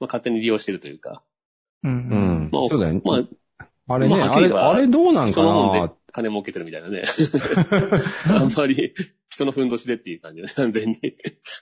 [0.00, 1.22] まあ、勝手に利用してるというか、
[1.82, 1.88] う。
[1.88, 2.50] うんん。
[2.52, 3.02] まあそうだよね。
[3.04, 3.18] ま
[3.88, 7.02] あ、あれね、まああれ、あれどうなんか人のもんでな金儲けてるみたいなね。
[8.28, 8.94] あんまり
[9.28, 10.98] 人のふんどしでっていう感じで、完全に。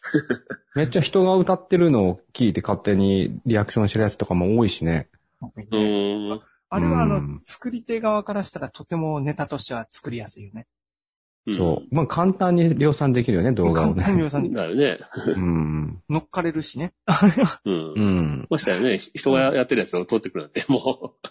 [0.75, 5.09] めっちゃ人が歌ってるのを聞いて勝手にリアクションしてるやつとかも多いしね。
[5.43, 6.41] うーん。
[6.71, 10.67] あれはあのうん、作り手側からしたらとてもネタとしては作りやすいよね。
[11.53, 11.95] そう。
[11.95, 14.03] まあ簡単に量産できるよね、動画をね。
[14.03, 14.53] 簡単に量産うん。
[14.55, 14.99] だよね。
[15.27, 16.03] うん。
[16.09, 16.95] 乗っかれるしね。
[17.65, 18.01] うんう。
[18.01, 18.47] ん。
[18.49, 18.97] ましたよね。
[18.99, 21.29] 人がやってるやつを撮ってくるなんて、もう、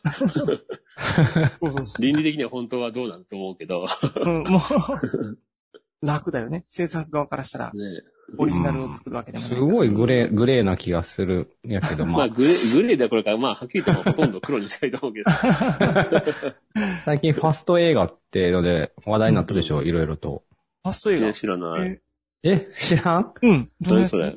[1.50, 4.20] そうそうそ倫理的には本当はどうなんと思うけど、う。
[4.20, 5.40] うん、もう、
[6.06, 6.66] 楽だよね。
[6.70, 8.04] 制作側からしたら、ね。
[8.38, 15.32] オリジナルを作るわけでもないすごいグレー、グレーな気がするんやけど、まあ、まあ、グレー、グレーでこれから、まあ、はっきり言ってもほとんど黒に近いと思うけど。
[17.04, 20.44] 最近ファスト映画ってので話題になったでしょ、いろいろと。
[20.84, 21.28] ファスト映画？
[21.28, 22.00] ね知らない。
[22.44, 23.34] ええ、知らん？
[23.42, 23.70] うん。
[23.82, 24.36] 何それ？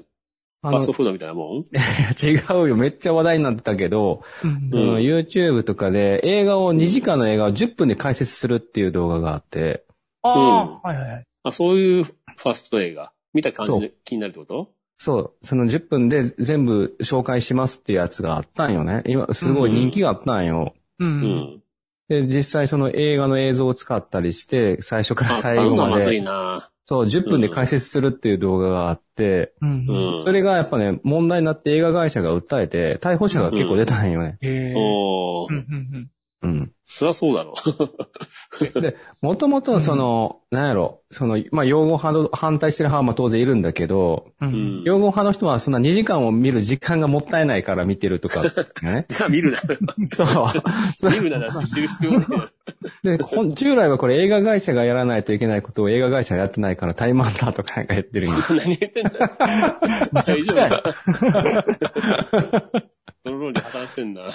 [0.62, 1.64] ファスト、フードみたいなもん？
[2.20, 2.34] 違
[2.64, 2.76] うよ。
[2.76, 9.84] めっちゃ話題になってたけど、うんうんうん YouTube とかで映画を、2時間の映画を10分で解説するっていう動画があって、
[10.22, 11.24] ああ、はいはいはい。
[11.44, 13.12] あ、そういうファスト映画？
[13.36, 14.70] 見た感じで気になるってこと？
[14.98, 19.02] そう、その10分で全部紹介しますっていうやつがあったんよね。
[19.06, 20.74] 今、すごい人気があったんよ。
[20.98, 21.04] う。
[21.04, 21.62] うんん。
[22.08, 29.86] で、実際その映画の映像を使ったりして、最初から最後まうのはまずいで、なそう、10分で解説するっていう動画があって、うん。
[29.86, 30.24] うん。
[30.24, 34.38] それがやっぱね、問題になって映画会社が訴えて、逮捕者が結構出たんよね。
[34.40, 36.10] うんうん
[36.46, 36.72] うん。
[36.88, 37.54] そりゃそうだろ
[39.20, 44.46] もともとその、なんやろ、その、まあ、擁護派の、反対してる派はまあ当然いるんだけど、う。
[44.46, 44.48] う。
[44.48, 48.42] うん派の人はそんな2時間を見る時間がもったいないから見てるとか、
[48.82, 49.58] ね じゃあ見るな。
[50.14, 50.28] そう。
[50.98, 52.48] そ 見るなら知る必要ないよ。
[53.02, 58.54] で、ほん従来はこれ映画会社がやらないといけないことを映画会社がやってないから怠慢だとかなんか言ってるんです。
[58.54, 59.10] 何言ってんだ
[60.24, 60.94] 大丈夫か
[63.24, 64.30] その論理破綻してんだ。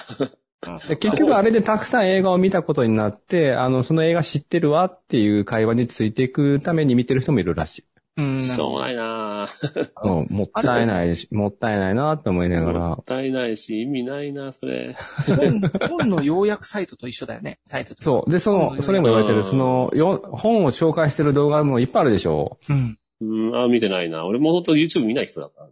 [0.88, 7.86] で結局あれでたくさん映画を見たことになって、あの、その映画知ってるわっていう会話についていくために見てる人もいるらしい。
[8.18, 8.40] うん。
[8.40, 9.48] しょうもないな
[10.04, 13.06] うんもったいないし、 もったいないなって思いながらもっ。
[13.06, 14.96] たいないし、意味ないなそれ。
[15.28, 15.62] 本
[15.98, 18.04] 本の要約サイトと一緒だよね、サイトと。
[18.04, 18.32] そう。
[18.32, 22.74] で、その、それも言われてる、うんその、よ本を紹介してる動画もいっぱいあるでしょう。
[22.74, 22.98] うん。
[23.22, 24.26] うん、あ、見てないな。
[24.26, 25.72] 俺も本当 YouTube 見ない人だからな。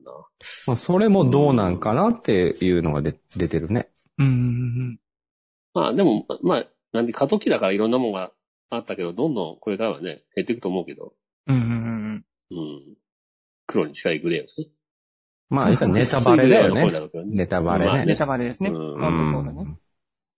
[0.67, 3.89] まあ、それもどうなんかなっていうのがで出てるね。
[4.19, 4.99] うんうん
[5.73, 8.31] まあでも、まあ、なんで過渡期だからいろんなものが
[8.69, 11.13] あったけど、どんどんこれからはね、減っていくと思うけど、
[11.47, 11.55] うん。
[11.55, 12.83] うんうんうん。
[13.67, 14.71] 黒に近いグレーをね。
[15.49, 16.91] まあ、ネタバレだよね。
[17.25, 18.01] ネタバレまあね。
[18.01, 18.07] うん。
[18.07, 18.69] ネタバレですね。
[18.69, 19.77] うん本当そうだね。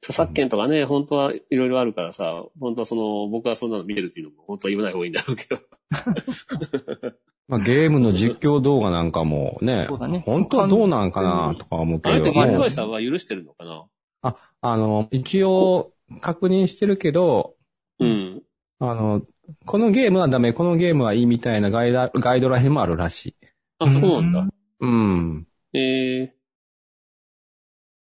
[0.02, 5.62] 著作権とかね、本当はいろいろあるからさ、本当はその、僕はそんなの見てるっていうのも本当は言わない方がいいんだろうけど。
[7.52, 13.86] まあ、ゲームの実況動画なんかもね、そうだね本当はどうなんかなとか思うけどあれってゲームも会社は許してるのかな？
[14.22, 15.92] あ、あの、一応
[16.22, 17.56] 確認してるけど、
[18.00, 18.42] うん。
[18.80, 19.22] あの、
[19.66, 23.36] このゲームはダメ、このゲームはいいみたいなガイダガイドラインもあるらしい。
[23.80, 24.48] あ、そうなんだ。
[24.80, 25.48] うん。
[25.74, 26.36] ええ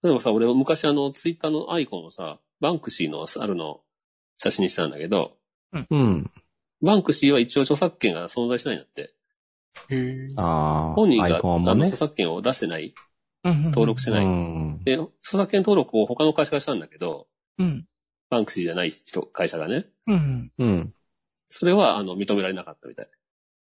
[0.04, 3.82] でもさ、俺昔あの、ツイッターのアイコンをさ、バンクシーのあるの
[4.38, 5.34] 写真にしたんだけど、
[5.74, 6.32] うん。
[6.82, 9.14] バンクシーは一応著作権が存在しないんだって。
[9.88, 11.40] 本人が、ねあ
[11.76, 11.98] の著。
[11.98, 12.94] 作権を出してない？
[13.44, 14.26] 登登録してない。
[14.26, 14.84] うん。
[14.84, 17.86] で、著作権登録を他の会社がしたんだけど、うん。
[18.30, 19.86] バンクシーじゃない人、会社がね。
[20.08, 20.52] うん。
[20.58, 20.94] うん。
[21.50, 23.10] それは、あの、認められなかったみたい。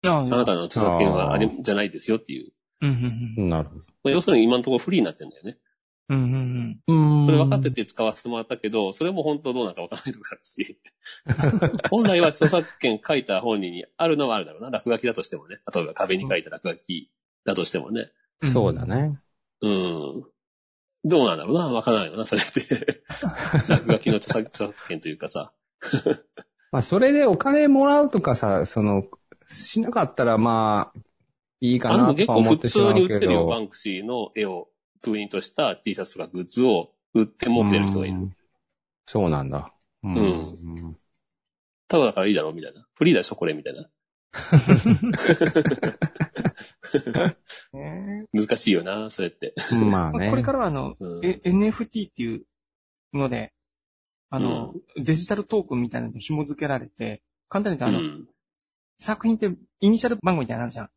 [0.02, 2.52] あなたの著作権はあれじゃないですよっていう。
[2.80, 3.80] なるほど。
[4.04, 5.58] まあ要するに今のところフリーになってんだよね。
[6.10, 6.94] うんうんう
[7.24, 10.78] んそれ分かってて使わせてもらったけど、それも本当どうなのか分からないところあるし。
[11.90, 14.70] 本来は著作権書いた本人にあるのはあるだろうな。
[14.70, 15.60] 落書きだとしてもね。
[15.74, 17.10] 例えば壁に書いた落書き
[17.44, 18.10] だとしてもね。
[18.42, 18.50] うん。
[18.50, 18.86] そうだ。
[18.86, 19.20] ね。
[19.60, 20.24] うん。
[21.04, 21.68] どうなんだろうな。
[21.68, 23.02] 分からないよな、それって。
[23.68, 25.52] 落書きの著作著作権というかさ。
[26.72, 29.04] まあ、それでお金もらうとかさ、その、
[29.48, 31.00] しなかったらまあ、
[31.60, 33.46] いいかなとは思結構普通ってしまうけに売ってるよ。
[33.46, 33.62] バど。
[33.62, 34.68] ンクシーの絵を
[35.00, 38.16] プリントした T シャツとかグッズを売って儲けてる人がいる。
[38.16, 38.34] うん
[39.10, 39.72] そうなんだ。
[40.02, 40.96] ううん
[41.88, 42.86] ただだからいいだろうみたいな。
[42.94, 43.88] フリーだしょ、これみたいな。
[47.72, 49.54] ね 難しいよな、それって。
[49.72, 50.28] まあまあね。
[50.28, 52.44] これからはあの、うんえ NFT っていう
[53.14, 53.54] ので、
[54.28, 58.28] あの、デジタルトークンみたいなので紐付けられて、簡単に言うとあの、うん。
[58.98, 60.90] 作品ってイニシャル番号みたいなのあるじゃん。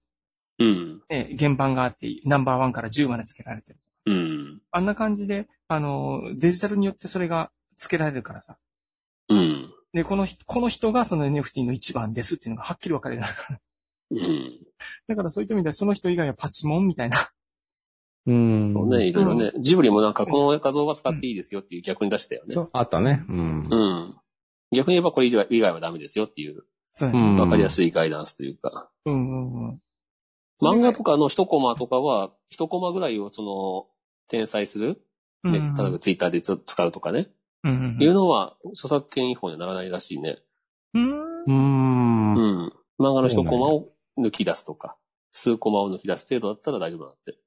[0.59, 1.01] うん。
[1.09, 3.79] ね、原版があって、ナンバーワンから10まで付けられてる。
[4.41, 4.61] うん。
[4.71, 8.57] あんな感じで、あの、デジタルによってそれが付けられるからさ。
[9.29, 9.73] うん。
[9.93, 13.23] で、この人、この人がその NFT の一番ですっていうのがはっきり分かれる。
[14.11, 14.59] うん。
[15.07, 17.17] だからそういった意味ではその人以外はパチモンみたいな。
[18.27, 18.73] うん。
[18.73, 19.51] そうね、いろいろね。
[19.59, 22.53] ジブリもなんかこの画像は使っていいですよっていう逆に出したよね。
[22.53, 23.25] そう、あったね。
[23.27, 23.67] うん。
[23.69, 24.15] うん。
[24.71, 28.89] 逆に言えばこれ以外以外はダメですよっていう、そううんわかりやすいガイダンスというか。
[29.05, 29.79] うんうんうん。
[30.61, 33.87] 漫画とかの一コマとかは、一コマぐらいをその、
[34.31, 35.01] 転載する、
[35.43, 37.27] ね、うん例えばツイッターでちょっと使うとかね。
[37.63, 40.39] うんいうのは、著作権違法にはならないらしいね。
[40.95, 41.43] うん。
[41.43, 42.33] うーん。
[42.33, 42.73] うん。
[42.99, 44.97] 漫画の一コマを抜き出すとか、
[45.31, 47.37] 数コマを抜き出す程度だったら大丈夫だって。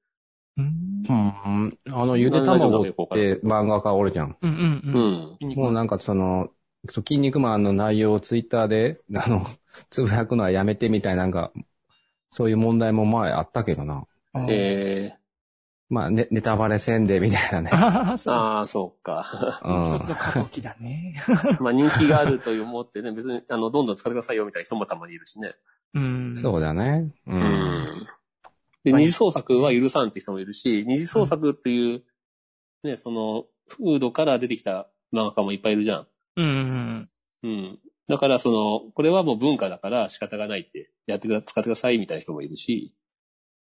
[0.57, 1.03] うん。
[1.09, 1.77] うん。
[1.93, 4.37] あの、ゆで卵って漫画家おるじゃん。
[4.41, 5.49] うんうんうん。
[5.49, 5.55] うん。
[5.55, 6.49] もうなんかその、
[6.87, 9.45] 筋肉マンの内容をツイッターで、 あの、
[9.89, 11.51] つぶやくのはやめてみたいな、なんか、
[12.29, 14.07] そういう問題も前あったけどな。
[14.33, 15.17] あえ
[15.89, 17.69] まあ、ね、ネタバレせんでみたいなね。
[17.73, 18.33] ああ、ー、そう。
[18.33, 19.61] ああ、そうか。
[19.63, 21.15] うん一つの過渡期だね。
[21.61, 25.53] まあ人気があると思ってね、別に、あの、どんどん使ってくださいよみたいな人もたまにいるしね。
[25.93, 26.37] うん。
[26.37, 27.11] そうだね。
[27.27, 27.31] う。。
[27.31, 28.07] うん
[28.83, 32.03] で、はい二次創作は許さんって人もいるし、二次創作っていう、
[32.83, 36.07] ね、その、風土から出てきた漫画家もいっぱいいるじゃん。
[36.35, 37.09] うんうん
[37.43, 37.79] うん。
[38.07, 42.93] だから、その、これはもう文化だから仕方がないって、やってくだ、使ってくださいみたいな人もいるし、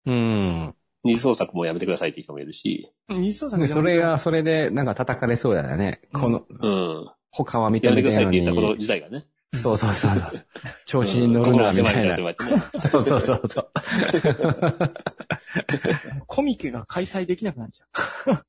[0.06, 0.74] うん。
[1.04, 3.22] 二次創作もやめてくださいって人もいるし、うん。
[3.22, 6.00] 二次創作でそれが、それで、なんか叩かれそうだよね。
[6.12, 7.10] うんこの、うん。
[7.30, 8.74] 他は認やめてくださいって言ったことに。
[8.74, 9.26] 自体がね。
[9.54, 10.12] そうそうそう。
[10.86, 12.16] 調子に乗るな、みたいな。
[12.16, 13.70] そうそうそうそう。
[16.26, 17.86] コミケが開催できなくなっちゃ
[18.32, 18.44] う。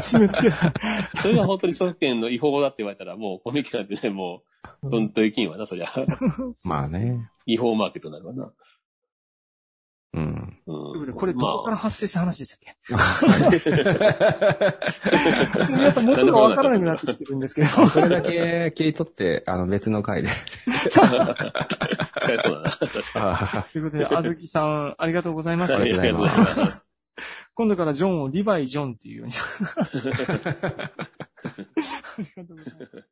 [0.00, 0.74] 締め付けら
[1.16, 4.42] それが本当に著作権の違法だって言われたら、もうコミケなんてね、も
[4.82, 5.86] う、どんといきんわな、そりゃ。
[6.64, 7.30] まあね。
[7.46, 8.52] 違法マーケットになるわな。
[10.14, 10.58] うん。
[10.66, 11.12] うん。
[11.14, 12.76] これどこからま発生した話でしたっけ？
[15.72, 17.68] 皆さん元がわからなくなってきてるんですけど。
[17.88, 20.28] それだけ切り取って、あの、別の回で。
[21.00, 21.34] あ、
[22.18, 22.70] 使えそうだな。
[22.70, 25.74] 確かあということで、あずきさん、ありがとうございます。
[25.74, 25.80] に。
[25.80, 26.86] ありがとうございますます。
[27.54, 29.32] 今度からジョンをリヴァイ・ジョンっていうように。
[29.36, 29.40] あ
[32.18, 33.04] りがとうございます。